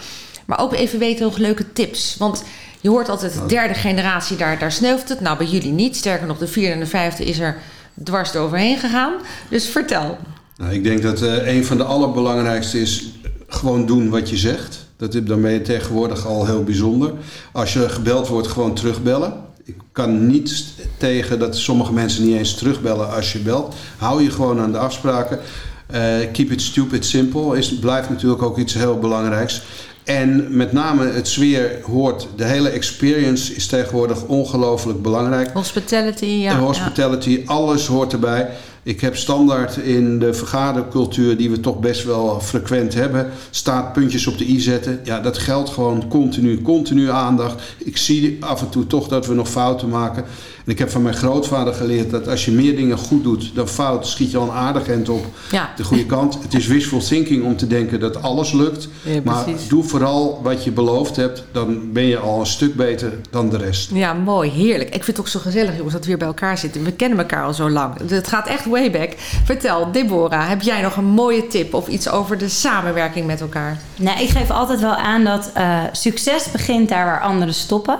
Maar 0.47 0.61
ook 0.61 0.73
even 0.73 0.99
weten 0.99 1.25
nog 1.25 1.37
leuke 1.37 1.73
tips. 1.73 2.17
Want 2.19 2.45
je 2.81 2.89
hoort 2.89 3.09
altijd 3.09 3.33
de 3.33 3.47
derde 3.47 3.75
generatie, 3.75 4.37
daar, 4.37 4.59
daar 4.59 4.73
sneuvelt 4.73 5.09
het. 5.09 5.21
Nou, 5.21 5.39
bij 5.39 5.47
jullie 5.47 5.73
niet. 5.73 5.97
Sterker 5.97 6.27
nog, 6.27 6.39
de 6.39 6.47
vierde 6.47 6.73
en 6.73 6.81
de 6.81 6.87
vijfde 6.87 7.25
is 7.25 7.39
er 7.39 7.57
dwars 8.05 8.35
eroverheen 8.35 8.79
gegaan. 8.79 9.13
Dus 9.49 9.69
vertel. 9.69 10.19
Nou, 10.57 10.73
ik 10.73 10.85
denk 10.85 11.03
dat 11.03 11.23
eh, 11.23 11.55
een 11.55 11.65
van 11.65 11.77
de 11.77 11.85
allerbelangrijkste 11.85 12.81
is 12.81 13.11
gewoon 13.47 13.87
doen 13.87 14.11
wat 14.11 14.31
je 14.31 14.37
zegt. 14.37 14.87
Dat, 14.97 15.25
ben 15.25 15.51
je 15.51 15.63
tegenwoordig 15.63 16.27
al 16.27 16.47
heel 16.47 16.65
bijzonder. 16.65 17.13
Als 17.53 17.73
je 17.73 17.89
gebeld 17.89 18.29
wordt, 18.29 18.49
gewoon 18.49 18.75
terugbellen. 18.75 19.33
Ik 19.65 19.77
kan 19.93 20.27
niet 20.27 20.65
tegen 20.97 21.39
dat 21.39 21.57
sommige 21.57 21.93
mensen 21.93 22.25
niet 22.25 22.37
eens 22.37 22.55
terugbellen 22.55 23.15
als 23.15 23.33
je 23.33 23.39
belt. 23.39 23.75
Hou 23.99 24.23
je 24.23 24.31
gewoon 24.31 24.61
aan 24.61 24.73
de 24.73 24.79
afspraken. 24.79 25.39
Eh, 25.87 26.01
keep 26.33 26.51
it 26.51 26.63
stupid 26.63 27.05
simple 27.05 27.59
is, 27.59 27.79
blijft 27.79 28.11
natuurlijk 28.11 28.43
ook 28.43 28.59
iets 28.59 28.75
heel 28.75 28.99
belangrijks. 28.99 29.63
En 30.05 30.57
met 30.57 30.73
name 30.73 31.07
het 31.07 31.29
sfeer 31.29 31.79
hoort, 31.83 32.29
de 32.37 32.45
hele 32.45 32.69
experience 32.69 33.55
is 33.55 33.67
tegenwoordig 33.67 34.25
ongelooflijk 34.25 35.03
belangrijk. 35.03 35.51
Hospitality, 35.53 36.25
ja. 36.25 36.53
En 36.53 36.59
hospitality, 36.59 37.43
alles 37.47 37.87
hoort 37.87 38.13
erbij. 38.13 38.51
Ik 38.85 39.01
heb 39.01 39.17
standaard 39.17 39.77
in 39.77 40.19
de 40.19 40.35
vergadercultuur, 40.35 41.37
die 41.37 41.51
we 41.51 41.61
toch 41.61 41.79
best 41.79 42.05
wel 42.05 42.41
frequent 42.41 42.95
hebben, 42.95 43.31
staat 43.51 43.93
puntjes 43.93 44.27
op 44.27 44.39
de 44.39 44.49
i 44.49 44.61
zetten. 44.61 45.01
Ja, 45.05 45.21
dat 45.21 45.39
geldt 45.39 45.71
gewoon 45.71 46.09
continu, 46.09 46.63
continu 46.63 47.11
aandacht. 47.11 47.63
Ik 47.79 47.97
zie 47.97 48.37
af 48.41 48.61
en 48.61 48.69
toe 48.69 48.87
toch 48.87 49.09
dat 49.09 49.27
we 49.27 49.35
nog 49.35 49.49
fouten 49.49 49.89
maken. 49.89 50.25
En 50.65 50.73
ik 50.73 50.79
heb 50.79 50.91
van 50.91 51.03
mijn 51.03 51.15
grootvader 51.15 51.75
geleerd 51.75 52.11
dat 52.11 52.29
als 52.29 52.45
je 52.45 52.51
meer 52.51 52.77
dingen 52.77 52.99
goed 52.99 53.23
doet 53.23 53.51
dan 53.55 53.69
fout, 53.69 54.07
schiet 54.07 54.31
je 54.31 54.37
al 54.39 54.45
een 54.45 54.51
aardig 54.55 54.89
eind 54.89 55.09
op 55.09 55.25
Ja. 55.51 55.71
de 55.77 55.85
goede 55.85 56.07
kant. 56.07 56.39
Het 56.43 56.55
is 56.55 56.67
wishful 56.67 57.01
thinking 57.01 57.45
om 57.45 57.57
te 57.57 57.67
denken 57.67 58.01
dat 58.01 58.23
alles 58.23 58.53
lukt. 58.53 58.89
Ja, 59.03 59.21
maar 59.25 59.45
doe 59.69 59.85
vooral 59.85 60.41
wat 60.43 60.65
je 60.65 60.71
beloofd 60.73 61.17
hebt, 61.17 61.45
dan 61.53 61.93
ben 61.93 62.05
je 62.07 62.19
al 62.19 62.41
een 62.41 62.47
stuk 62.47 62.75
beter 62.75 63.13
dan 63.31 63.49
de 63.49 63.57
rest. 63.57 63.91
Ja, 63.93 64.13
mooi, 64.15 64.51
heerlijk. 64.51 64.89
Ik 64.95 65.05
vind 65.05 65.07
het 65.07 65.21
ook 65.21 65.29
zo 65.29 65.39
gezellig, 65.41 65.75
jongens, 65.77 65.93
dat 65.93 66.03
we 66.03 66.09
weer 66.09 66.19
bij 66.19 66.27
elkaar 66.27 66.59
zitten. 66.59 66.85
We 66.85 66.93
kennen 66.93 67.19
elkaar 67.19 67.45
al 67.45 67.55
zo 67.55 67.71
lang. 67.71 67.95
Het 68.11 68.29
gaat 68.29 68.47
echt 68.47 68.65
way 68.67 68.91
back. 68.91 69.13
Vertel, 69.45 69.93
Deborah, 69.93 70.49
heb 70.49 70.63
jij 70.63 70.83
nog 70.83 70.97
een 70.97 71.05
mooie 71.05 71.47
tip 71.47 71.75
of 71.75 71.89
iets 71.89 72.09
over 72.09 72.39
de 72.39 72.49
samenwerking 72.49 73.27
met 73.27 73.41
elkaar? 73.41 73.79
Nou, 73.97 74.21
ik 74.21 74.29
geef 74.29 74.51
altijd 74.51 74.81
wel 74.81 74.95
aan 74.95 75.25
dat 75.25 75.51
eh, 75.55 75.81
succes 75.93 76.51
begint 76.51 76.89
daar 76.89 77.05
waar 77.05 77.21
anderen 77.21 77.55
stoppen. 77.55 77.99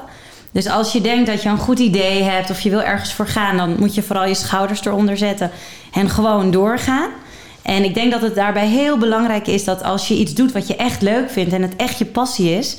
Dus 0.53 0.69
als 0.69 0.93
je 0.93 1.01
denkt 1.01 1.27
dat 1.27 1.43
je 1.43 1.49
een 1.49 1.59
goed 1.59 1.79
idee 1.79 2.23
hebt 2.23 2.51
of 2.51 2.61
je 2.61 2.71
wil 2.71 2.83
ergens 2.83 3.13
voor 3.13 3.27
gaan, 3.27 3.57
dan 3.57 3.77
moet 3.79 3.95
je 3.95 4.03
vooral 4.03 4.27
je 4.27 4.35
schouders 4.35 4.85
eronder 4.85 5.17
zetten 5.17 5.51
en 5.93 6.11
gewoon 6.11 6.51
doorgaan. 6.51 7.11
En 7.63 7.85
ik 7.85 7.95
denk 7.95 8.13
dat 8.13 8.23
het 8.23 8.35
daarbij 8.35 8.67
heel 8.67 8.99
belangrijk 8.99 9.47
is 9.47 9.65
dat 9.65 9.83
als 9.83 10.09
je 10.09 10.15
iets 10.15 10.35
doet 10.35 10.53
wat 10.53 10.67
je 10.67 10.77
echt 10.77 11.03
leuk 11.03 11.31
vindt 11.31 11.53
en 11.53 11.63
het 11.63 11.77
echt 11.77 11.99
je 11.99 12.05
passie 12.05 12.51
is, 12.51 12.77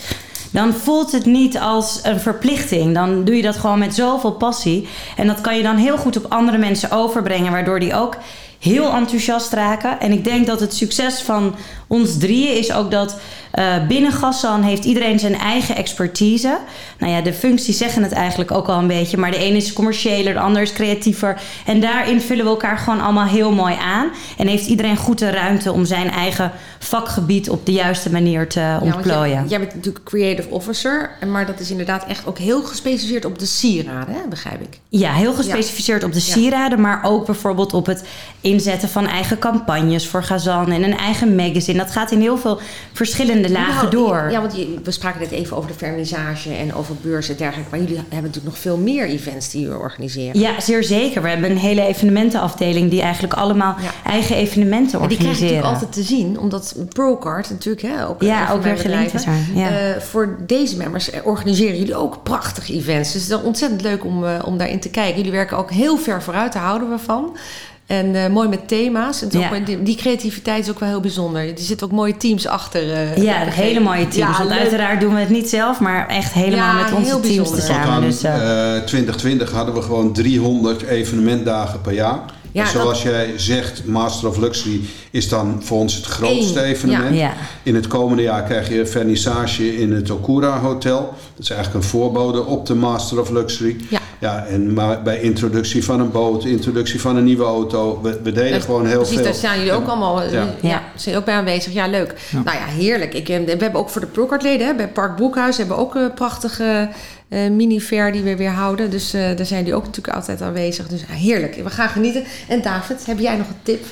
dan 0.51 0.73
voelt 0.73 1.11
het 1.11 1.25
niet 1.25 1.59
als 1.59 1.99
een 2.03 2.19
verplichting. 2.19 2.93
Dan 2.93 3.23
doe 3.23 3.35
je 3.35 3.41
dat 3.41 3.55
gewoon 3.55 3.79
met 3.79 3.95
zoveel 3.95 4.31
passie. 4.31 4.87
En 5.17 5.27
dat 5.27 5.41
kan 5.41 5.57
je 5.57 5.63
dan 5.63 5.75
heel 5.75 5.97
goed 5.97 6.17
op 6.17 6.25
andere 6.31 6.57
mensen 6.57 6.91
overbrengen, 6.91 7.51
waardoor 7.51 7.79
die 7.79 7.95
ook 7.95 8.17
heel 8.59 8.93
enthousiast 8.93 9.53
raken. 9.53 9.99
En 9.99 10.11
ik 10.11 10.23
denk 10.23 10.45
dat 10.47 10.59
het 10.59 10.75
succes 10.75 11.21
van 11.21 11.55
ons 11.87 12.17
drieën 12.17 12.57
is 12.57 12.73
ook 12.73 12.91
dat 12.91 13.19
eh, 13.53 13.87
binnen 13.87 14.11
Gassan 14.11 14.61
heeft 14.61 14.85
iedereen 14.85 15.19
zijn 15.19 15.35
eigen 15.35 15.75
expertise. 15.75 16.57
Nou 16.97 17.11
ja, 17.11 17.21
de 17.21 17.33
functies 17.33 17.77
zeggen 17.77 18.03
het 18.03 18.11
eigenlijk 18.11 18.51
ook 18.51 18.67
al 18.67 18.79
een 18.79 18.87
beetje. 18.87 19.17
Maar 19.17 19.31
de 19.31 19.37
ene 19.37 19.57
is 19.57 19.73
commerciëler, 19.73 20.33
de 20.33 20.39
ander 20.39 20.61
is 20.61 20.73
creatiever. 20.73 21.41
En 21.65 21.81
daarin 21.81 22.21
vullen 22.21 22.43
we 22.43 22.49
elkaar 22.49 22.77
gewoon 22.77 23.01
allemaal 23.01 23.27
heel 23.27 23.51
mooi 23.51 23.75
aan. 23.81 24.09
En 24.37 24.47
heeft 24.47 24.67
iedereen 24.67 24.97
goed 24.97 25.19
de 25.19 25.29
ruimte 25.29 25.71
om 25.71 25.85
zijn 25.85 26.11
eigen 26.11 26.51
vakgebied 26.79 27.49
op 27.49 27.65
de 27.65 27.71
juiste 27.71 28.11
manier 28.11 28.47
te 28.49 28.59
Ja, 28.59 28.79
ontplooien. 28.79 29.29
jij, 29.29 29.43
jij 29.47 29.59
bent 29.59 29.75
natuurlijk 29.75 30.05
creative 30.05 30.49
officer, 30.49 31.09
maar 31.27 31.45
dat 31.45 31.59
is 31.59 31.71
inderdaad 31.71 32.05
echt 32.07 32.25
ook 32.25 32.37
heel 32.37 32.61
gespecialiseerd 32.63 33.25
op 33.25 33.39
de 33.39 33.45
sieraden, 33.45 34.13
hè? 34.15 34.21
begrijp 34.29 34.61
ik. 34.61 34.79
Ja, 34.89 35.13
heel 35.13 35.33
gespecificeerd 35.33 36.03
op 36.03 36.13
de 36.13 36.19
sieraden, 36.19 36.81
maar 36.81 37.03
ook 37.03 37.25
bijvoorbeeld 37.25 37.73
op 37.73 37.85
het 37.85 38.03
inzetten 38.41 38.89
van 38.89 39.07
eigen 39.07 39.39
campagnes 39.39 40.07
voor 40.07 40.23
Gazan 40.23 40.71
en 40.71 40.83
een 40.83 40.97
eigen 40.97 41.35
magazine. 41.35 41.77
Dat 41.77 41.91
gaat 41.91 42.11
in 42.11 42.21
heel 42.21 42.37
veel 42.37 42.59
verschillende 42.93 43.42
lagen 43.51 43.75
Nou, 43.75 43.89
door. 43.89 44.27
Ja, 44.31 44.39
want 44.41 44.55
je- 44.55 44.79
we 44.83 44.91
spraken 44.91 45.21
net 45.21 45.31
even 45.31 45.57
over 45.57 45.69
de 45.71 45.77
vernissage 45.77 46.53
en 46.53 46.73
over 46.73 46.95
beurzen 47.01 47.33
en 47.33 47.39
dergelijke. 47.39 47.69
Maar 47.71 47.79
jullie 47.79 47.95
hebben 47.95 48.15
natuurlijk 48.17 48.45
nog 48.45 48.57
veel 48.57 48.77
meer 48.77 49.05
events 49.07 49.49
die 49.49 49.61
jullie 49.61 49.77
organiseren. 49.77 50.39
Ja, 50.39 50.59
zeer 50.61 50.83
zeker. 50.83 51.21
We 51.21 51.29
hebben 51.29 51.51
een 51.51 51.57
hele 51.57 51.81
evenementenafdeling 51.81 52.89
die 52.89 53.01
eigenlijk 53.01 53.33
allemaal 53.33 53.75
Ja. 53.81 54.09
eigen 54.11 54.35
evenementen 54.35 54.99
En 55.01 55.07
die 55.07 55.17
krijg 55.17 55.37
je 55.39 55.45
organiseren. 55.45 55.63
natuurlijk 55.63 55.83
altijd 55.83 55.91
te 56.07 56.15
zien, 56.15 56.39
omdat 56.39 56.75
Procard 56.89 57.49
natuurlijk 57.49 57.95
hè, 57.95 58.07
ook, 58.07 58.21
Ja, 58.21 58.51
ook 58.51 58.63
weer 58.63 58.77
gelinkt 58.77 59.13
is 59.13 59.23
ja. 59.55 59.69
eh, 59.69 60.01
voor 60.01 60.35
deze 60.47 60.77
members 60.77 61.09
organiseren 61.23 61.77
jullie 61.77 61.95
ook 61.95 62.23
prachtige 62.23 62.73
events. 62.73 63.11
Dus 63.11 63.21
het 63.21 63.31
is 63.39 63.45
ontzettend 63.45 63.81
leuk 63.81 64.05
om, 64.05 64.25
eh, 64.25 64.39
om 64.45 64.57
daarin 64.57 64.79
te 64.79 64.89
kijken. 64.89 65.15
Jullie 65.17 65.31
werken 65.31 65.57
ook 65.57 65.71
heel 65.71 65.97
ver 65.97 66.21
vooruit, 66.23 66.53
daar 66.53 66.63
houden 66.63 66.89
we 66.89 66.97
van. 66.99 67.37
En 67.85 68.15
eh, 68.15 68.27
mooi 68.31 68.47
met 68.49 68.67
thema's. 68.67 69.19
En 69.21 69.25
het 69.27 69.35
is 69.35 69.41
Ja. 69.41 69.55
ook, 69.57 69.65
die, 69.65 69.83
die 69.83 69.95
creativiteit 69.95 70.63
is 70.63 70.69
ook 70.71 70.79
wel 70.79 70.89
heel 70.89 70.99
bijzonder. 70.99 71.41
Er 71.47 71.53
zitten 71.55 71.87
ook 71.87 71.93
mooie 71.93 72.17
teams 72.17 72.47
achter. 72.47 72.93
eh, 72.93 73.17
Ja, 73.23 73.35
hele 73.39 73.79
mooie 73.79 74.07
teams. 74.07 74.15
Ja, 74.15 74.37
Want 74.37 74.49
leuk. 74.49 74.59
uiteraard 74.59 75.01
doen 75.01 75.13
we 75.13 75.19
het 75.19 75.29
niet 75.29 75.49
zelf, 75.49 75.79
maar 75.79 76.07
echt 76.07 76.33
helemaal 76.33 76.77
Ja, 76.77 76.83
met 76.83 76.93
onze 76.93 77.05
heel 77.05 77.19
teams 77.19 77.49
tezamen. 77.51 77.87
aan 77.87 78.01
Dus, 78.01 78.23
eh, 78.23 78.75
eh, 78.77 78.83
2020 78.83 79.51
hadden 79.51 79.73
we 79.75 79.81
gewoon 79.81 80.13
300 80.13 80.81
evenementdagen 80.81 81.81
per 81.81 81.93
jaar. 81.93 82.19
Ja, 82.51 82.65
zoals 82.65 83.01
jij 83.03 83.33
zegt, 83.35 83.85
Master 83.85 84.29
of 84.29 84.37
Luxury 84.37 84.81
is 85.11 85.29
dan 85.29 85.61
voor 85.63 85.79
ons 85.79 85.95
het 85.95 86.05
grootste 86.05 86.59
Eén, 86.59 86.65
evenement. 86.65 87.15
ja. 87.17 87.33
In 87.63 87.75
het 87.75 87.87
komende 87.87 88.21
jaar 88.23 88.43
krijg 88.43 88.69
je 88.69 88.79
een 88.79 88.87
vernissage 88.87 89.77
in 89.81 89.91
het 89.91 90.09
Okura 90.11 90.59
Hotel. 90.59 90.99
Dat 91.35 91.43
is 91.43 91.49
eigenlijk 91.49 91.83
een 91.83 91.89
voorbode 91.89 92.45
op 92.45 92.65
de 92.65 92.75
Master 92.75 93.19
of 93.19 93.29
Luxury. 93.29 93.75
Ja. 94.23 94.45
En 94.45 94.73
maar 94.73 95.01
bij 95.01 95.21
introductie 95.21 95.83
van 95.83 95.99
een 95.99 96.11
boot, 96.11 96.45
introductie 96.45 97.01
van 97.01 97.15
een 97.15 97.23
nieuwe 97.23 97.43
auto, 97.43 97.99
we, 98.01 98.19
we 98.23 98.31
deden 98.31 98.61
gewoon 98.61 98.85
heel 98.85 98.97
Precies, 98.97 99.15
veel. 99.15 99.23
daar 99.23 99.33
staan 99.33 99.57
jullie 99.57 99.71
ook 99.73 99.87
allemaal 99.87 100.21
eh, 100.21 100.31
Ja. 100.31 100.47
ja. 100.61 100.81
Zijn 100.95 101.15
ook 101.15 101.25
bij 101.25 101.35
aanwezig. 101.35 101.73
Ja, 101.73 101.87
leuk. 101.87 102.13
Nou 102.31 102.57
ja, 102.57 102.65
heerlijk. 102.65 103.13
Ik, 103.13 103.29
eh, 103.29 103.43
we 103.45 103.49
hebben 103.49 103.75
ook 103.75 103.89
voor 103.89 104.01
de 104.01 104.07
Procard-leden 104.07 104.67
hè, 104.67 104.75
bij 104.75 104.87
Park 104.87 105.15
Broekhuis 105.15 105.57
hebben 105.57 105.75
we 105.75 105.81
ook 105.81 105.95
een 105.95 106.13
prachtige 106.13 106.89
eh, 107.29 107.49
mini-fair 107.49 108.11
die 108.11 108.23
we 108.23 108.35
weer 108.35 108.51
houden. 108.51 108.89
Dus 108.89 109.13
eh, 109.13 109.21
daar 109.35 109.45
zijn 109.45 109.59
jullie 109.59 109.75
ook 109.75 109.85
natuurlijk 109.85 110.15
altijd 110.15 110.41
aanwezig. 110.41 110.87
Dus 110.87 111.03
heerlijk. 111.07 111.55
We 111.63 111.69
gaan 111.69 111.89
genieten. 111.89 112.23
En 112.47 112.61
David, 112.61 113.05
heb 113.05 113.19
jij 113.19 113.37
nog 113.37 113.47
een 113.47 113.55
tip? 113.63 113.85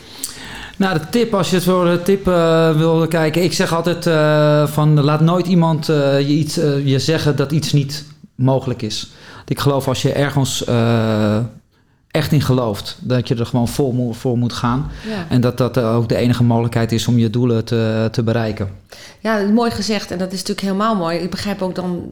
Nou, 0.78 1.00
de 1.00 1.10
tip, 1.10 1.34
als 1.34 1.50
je 1.50 1.56
het 1.56 1.66
voor 1.66 1.86
de 1.86 2.02
tip 2.02 2.28
eh, 2.28 2.78
wil 2.78 3.08
kijken. 3.08 3.44
Ik 3.44 3.54
zeg 3.54 3.74
altijd 3.76 4.06
eh, 4.06 4.68
van 4.68 5.02
laat 5.02 5.22
nooit 5.22 5.48
iemand 5.48 5.90
eh, 5.90 6.20
je, 6.20 6.26
iets, 6.26 6.58
eh, 6.58 6.88
je 6.88 7.00
zeggen 7.00 7.36
dat 7.36 7.52
iets 7.52 7.74
niet 7.74 8.04
mogelijk 8.42 8.82
is. 8.82 9.12
Ik 9.48 9.60
geloof 9.60 9.88
als 9.88 10.02
je 10.02 10.12
ergens 10.12 10.64
eh, 10.66 11.38
echt 12.12 12.32
in 12.32 12.42
gelooft, 12.42 12.98
dat 13.00 13.28
je 13.28 13.36
er 13.36 13.46
gewoon 13.46 13.68
vol 13.68 13.92
mo- 13.92 14.12
voor 14.14 14.38
moet 14.38 14.54
gaan. 14.54 14.92
Ja. 15.08 15.26
En 15.30 15.42
dat 15.42 15.58
dat 15.58 15.78
eh, 15.78 15.96
ook 15.96 16.10
de 16.10 16.16
enige 16.16 16.44
mogelijkheid 16.44 16.92
is 16.92 17.08
om 17.08 17.18
je 17.18 17.30
doelen 17.30 17.66
te, 17.66 18.08
te 18.12 18.24
bereiken. 18.24 18.70
Ja, 19.20 19.38
mooi 19.48 19.72
gezegd. 19.72 20.12
En 20.12 20.18
dat 20.18 20.28
is 20.32 20.40
natuurlijk 20.40 20.62
helemaal 20.68 20.96
mooi. 20.96 21.18
Ik 21.18 21.30
begrijp 21.30 21.62
ook 21.62 21.76
dan, 21.76 22.04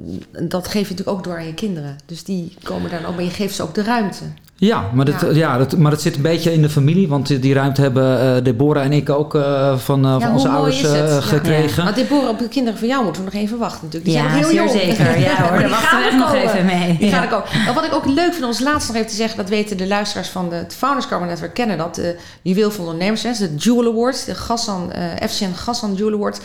dat 0.47 0.67
geef 0.67 0.73
je 0.87 0.89
natuurlijk 0.95 1.17
ook 1.17 1.23
door 1.23 1.37
aan 1.37 1.45
je 1.45 1.53
kinderen. 1.53 1.95
Dus 2.05 2.23
die 2.23 2.53
komen 2.63 2.89
dan 2.89 3.05
ook, 3.05 3.15
maar 3.15 3.23
je 3.23 3.29
geeft 3.29 3.55
ze 3.55 3.63
ook 3.63 3.75
de 3.75 3.83
ruimte. 3.83 4.23
Ja, 4.59 4.89
maar 4.93 5.05
dat, 5.05 5.21
Ja. 5.21 5.27
ja. 5.33 5.57
dat, 5.57 5.77
maar 5.77 5.91
dat 5.91 6.01
zit 6.01 6.15
een 6.15 6.21
beetje 6.21 6.53
in 6.53 6.61
de 6.61 6.69
familie. 6.69 7.07
Want 7.07 7.27
die- 7.27 7.39
die 7.39 7.53
ruimte 7.53 7.81
hebben 7.81 8.19
eh, 8.35 8.43
Deborah 8.43 8.83
en 8.83 8.91
ik 8.93 9.09
ook 9.09 9.35
eh, 9.35 9.77
van, 9.77 10.05
eh, 10.05 10.19
van 10.21 10.31
onze 10.31 10.47
ouders 10.49 10.83
eh, 10.83 10.97
Ja. 10.97 11.21
gekregen. 11.21 11.83
Maar 11.83 11.93
Deborah, 11.95 12.29
op 12.29 12.39
de 12.39 12.47
kinderen 12.47 12.79
van 12.79 12.87
jou 12.87 13.03
moeten 13.03 13.23
we 13.25 13.29
nog 13.33 13.41
even 13.41 13.57
wachten 13.57 13.79
natuurlijk. 13.83 14.05
Die 14.05 14.13
zijn 14.13 14.25
ja, 14.25 14.39
nog 14.39 14.49
heel 14.49 14.55
jong. 14.57 14.69
zeker. 14.69 15.19
Ja 15.19 15.35
hoor, 15.41 15.49
daar 15.49 15.59
die 15.59 15.67
wachten 15.67 15.87
gaan 15.87 15.99
we 16.01 16.05
echt 16.07 16.17
nog 16.17 16.33
even 16.33 16.65
mee. 16.65 16.97
Die 16.97 17.07
Ja. 17.09 17.13
gaan 17.13 17.23
er 17.23 17.29
komen. 17.29 17.45
Nou, 17.63 17.73
wat 17.75 17.85
ik 17.85 17.93
ook 17.93 18.05
leuk 18.05 18.31
vind 18.31 18.41
om 18.43 18.47
als 18.47 18.59
laatste 18.59 18.87
nog 18.91 18.95
even 19.01 19.11
te 19.11 19.17
zeggen, 19.17 19.37
dat 19.37 19.49
weten 19.49 19.77
de 19.77 19.87
luisteraars 19.87 20.29
van 20.29 20.49
de, 20.49 20.55
het 20.55 20.75
Founders 20.77 21.07
Carbon 21.07 21.27
Network 21.27 21.53
kennen 21.53 21.77
dat. 21.77 21.95
De 21.95 22.15
Juweel 22.41 22.71
van 22.71 22.85
ondernemers, 22.85 23.21
de 23.21 23.55
Jewel 23.57 23.91
Awards, 23.91 24.25
de 24.25 24.35
Gassan, 24.35 24.91
eh 24.91 25.27
FCN 25.29 25.53
Gassan 25.55 25.93
Jewel 25.93 26.13
Awards. 26.13 26.39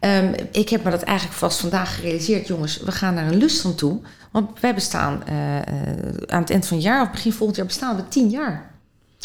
Ehm, 0.00 0.32
ik 0.52 0.68
heb 0.68 0.84
me 0.84 0.90
dat 0.90 1.02
eigenlijk 1.02 1.38
vast 1.38 1.60
vandaag 1.60 1.94
gerealiseerd, 1.94 2.46
jongens. 2.46 2.80
We 2.80 2.92
gaan 2.92 3.14
naar 3.14 3.26
een 3.26 3.36
lustrum 3.36 3.74
toe. 3.74 4.00
Want 4.30 4.60
wij 4.60 4.74
bestaan 4.74 5.24
eh, 5.26 5.56
eh, 5.56 5.64
aan 6.26 6.40
het 6.40 6.50
eind 6.50 6.66
van 6.66 6.76
het 6.76 6.86
jaar, 6.86 7.02
of 7.02 7.10
begin 7.10 7.32
volgend 7.32 7.56
jaar, 7.56 7.66
bestaan 7.66 7.96
we 7.96 8.08
tien 8.08 8.30
jaar. 8.30 8.70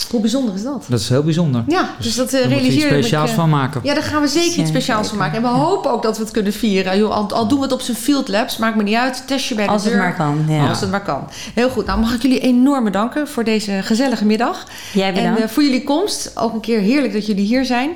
Hoe 0.10 0.22
bijzonder 0.22 0.56
is 0.56 0.64
dat? 0.64 0.86
Dat 0.90 1.00
is 1.00 1.10
heel 1.10 1.24
bijzonder. 1.24 1.64
Ja, 1.68 1.90
dus 2.00 2.16
dat 2.16 2.34
uh, 2.34 2.42
moet 2.42 2.50
je 2.50 2.56
iets 2.56 2.64
realiseer 2.66 2.86
ik 2.92 2.92
speciaals 3.04 3.30
eh, 3.30 3.36
van 3.36 3.50
maken. 3.50 3.82
Ja, 3.84 3.94
daar 3.94 4.04
gaan 4.04 4.22
we 4.22 4.28
zeker 4.28 4.60
iets 4.60 4.70
speciaals 4.70 5.08
van 5.08 5.18
maken. 5.18 5.36
En 5.36 5.42
we 5.42 5.48
hopen 5.48 5.92
ook 5.92 6.02
dat 6.04 6.18
we 6.18 6.24
het 6.24 6.32
kunnen 6.32 6.54
vieren. 6.54 6.98
Joh, 6.98 7.12
al, 7.12 7.32
al 7.32 7.48
doen 7.48 7.58
we 7.58 7.64
het 7.64 7.74
op 7.74 7.82
zijn 7.82 7.98
field 7.98 8.28
labs, 8.28 8.58
maakt 8.58 8.76
me 8.76 8.84
niet 8.84 8.96
uit. 8.96 9.24
Test 9.28 9.48
je 9.48 9.56
bij 9.56 9.66
de 9.66 9.72
Als 9.72 9.84
het 9.84 9.92
deur. 9.94 10.02
maar 10.02 10.16
kan. 10.16 10.46
Ja. 10.48 10.68
Als 10.70 10.82
het 10.82 10.92
maar 10.92 11.04
kan. 11.04 11.28
Heel 11.54 11.70
goed. 11.70 11.86
Nou, 11.86 12.00
mag 12.00 12.14
ik 12.14 12.22
jullie 12.22 12.40
enorm 12.40 12.84
bedanken 12.84 13.28
voor 13.28 13.44
deze 13.44 13.80
gezellige 13.84 14.26
middag. 14.26 14.68
Jij 14.94 15.08
En 15.08 15.14
bedankt. 15.14 15.42
eh, 15.42 15.48
voor 15.48 15.64
jullie 15.64 15.84
komst. 15.84 16.32
Ook 16.38 16.54
een 16.54 16.60
keer 16.62 16.80
heerlijk 16.80 17.14
dat 17.14 17.26
jullie 17.26 17.46
hier 17.46 17.66
zijn. 17.66 17.90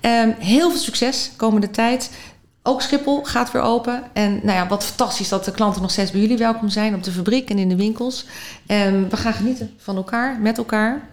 Ehm, 0.00 0.30
heel 0.38 0.70
veel 0.70 0.80
succes 0.80 1.30
komende 1.36 1.70
tijd. 1.70 2.10
Ook 2.62 2.82
Schiphol 2.82 3.24
gaat 3.24 3.52
weer 3.52 3.62
open. 3.62 4.02
En 4.12 4.40
nou 4.42 4.58
ja, 4.58 4.66
wat 4.66 4.84
fantastisch 4.84 5.28
dat 5.28 5.44
de 5.44 5.50
klanten 5.50 5.82
nog 5.82 5.90
steeds 5.90 6.10
bij 6.10 6.20
jullie 6.20 6.38
welkom 6.38 6.68
zijn. 6.68 6.94
Op 6.94 7.02
de 7.02 7.10
fabriek 7.12 7.50
en 7.50 7.58
in 7.58 7.68
de 7.68 7.76
winkels. 7.76 8.26
En 8.66 9.08
we 9.10 9.16
gaan 9.16 9.32
genieten 9.32 9.70
van 9.78 9.96
elkaar, 9.96 10.38
met 10.40 10.58
elkaar. 10.58 11.12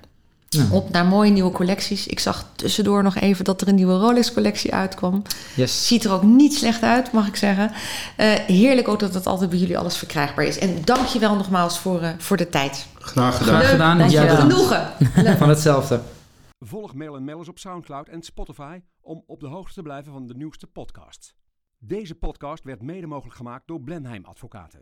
Ja. 0.57 0.65
Op 0.71 0.89
naar 0.89 1.05
mooie 1.05 1.31
nieuwe 1.31 1.51
collecties. 1.51 2.07
Ik 2.07 2.19
zag 2.19 2.45
tussendoor 2.55 3.03
nog 3.03 3.15
even 3.15 3.45
dat 3.45 3.61
er 3.61 3.67
een 3.67 3.75
nieuwe 3.75 3.97
Rolex-collectie 3.97 4.73
uitkwam. 4.73 5.21
Yes. 5.55 5.87
Ziet 5.87 6.03
er 6.03 6.11
ook 6.11 6.23
niet 6.23 6.53
slecht 6.53 6.81
uit, 6.83 7.11
mag 7.11 7.27
ik 7.27 7.35
zeggen. 7.35 7.71
Eh, 8.17 8.33
heerlijk 8.33 8.87
ook 8.87 8.99
dat 8.99 9.13
het 9.13 9.25
altijd 9.25 9.49
bij 9.49 9.59
jullie 9.59 9.77
alles 9.77 9.97
verkrijgbaar 9.97 10.45
is. 10.45 10.57
En 10.57 10.81
dank 10.83 11.05
je 11.05 11.19
wel 11.19 11.35
nogmaals 11.35 11.79
voor, 11.79 12.01
eh, 12.01 12.09
voor 12.17 12.37
de 12.37 12.49
tijd. 12.49 12.87
Graag 12.99 13.37
gedaan. 13.37 13.59
Graag 13.59 13.69
gedaan. 13.69 13.99
En 13.99 14.07
bedankt. 14.07 14.33
Genoegen. 14.41 14.93
Van 15.37 15.49
hetzelfde. 15.49 16.01
Volg 16.59 16.93
Mail 16.93 17.21
Mellers 17.21 17.49
op 17.49 17.59
Soundcloud 17.59 18.07
en 18.07 18.21
Spotify 18.21 18.79
om 19.01 19.23
op 19.27 19.39
de 19.39 19.47
hoogte 19.47 19.73
te 19.73 19.81
blijven 19.81 20.11
van 20.11 20.27
de 20.27 20.35
nieuwste 20.35 20.67
podcasts. 20.67 21.33
Deze 21.77 22.15
podcast 22.15 22.63
werd 22.63 22.81
mede 22.81 23.07
mogelijk 23.07 23.35
gemaakt 23.35 23.67
door 23.67 23.81
Blenheim 23.81 24.25
Advocaten. 24.25 24.81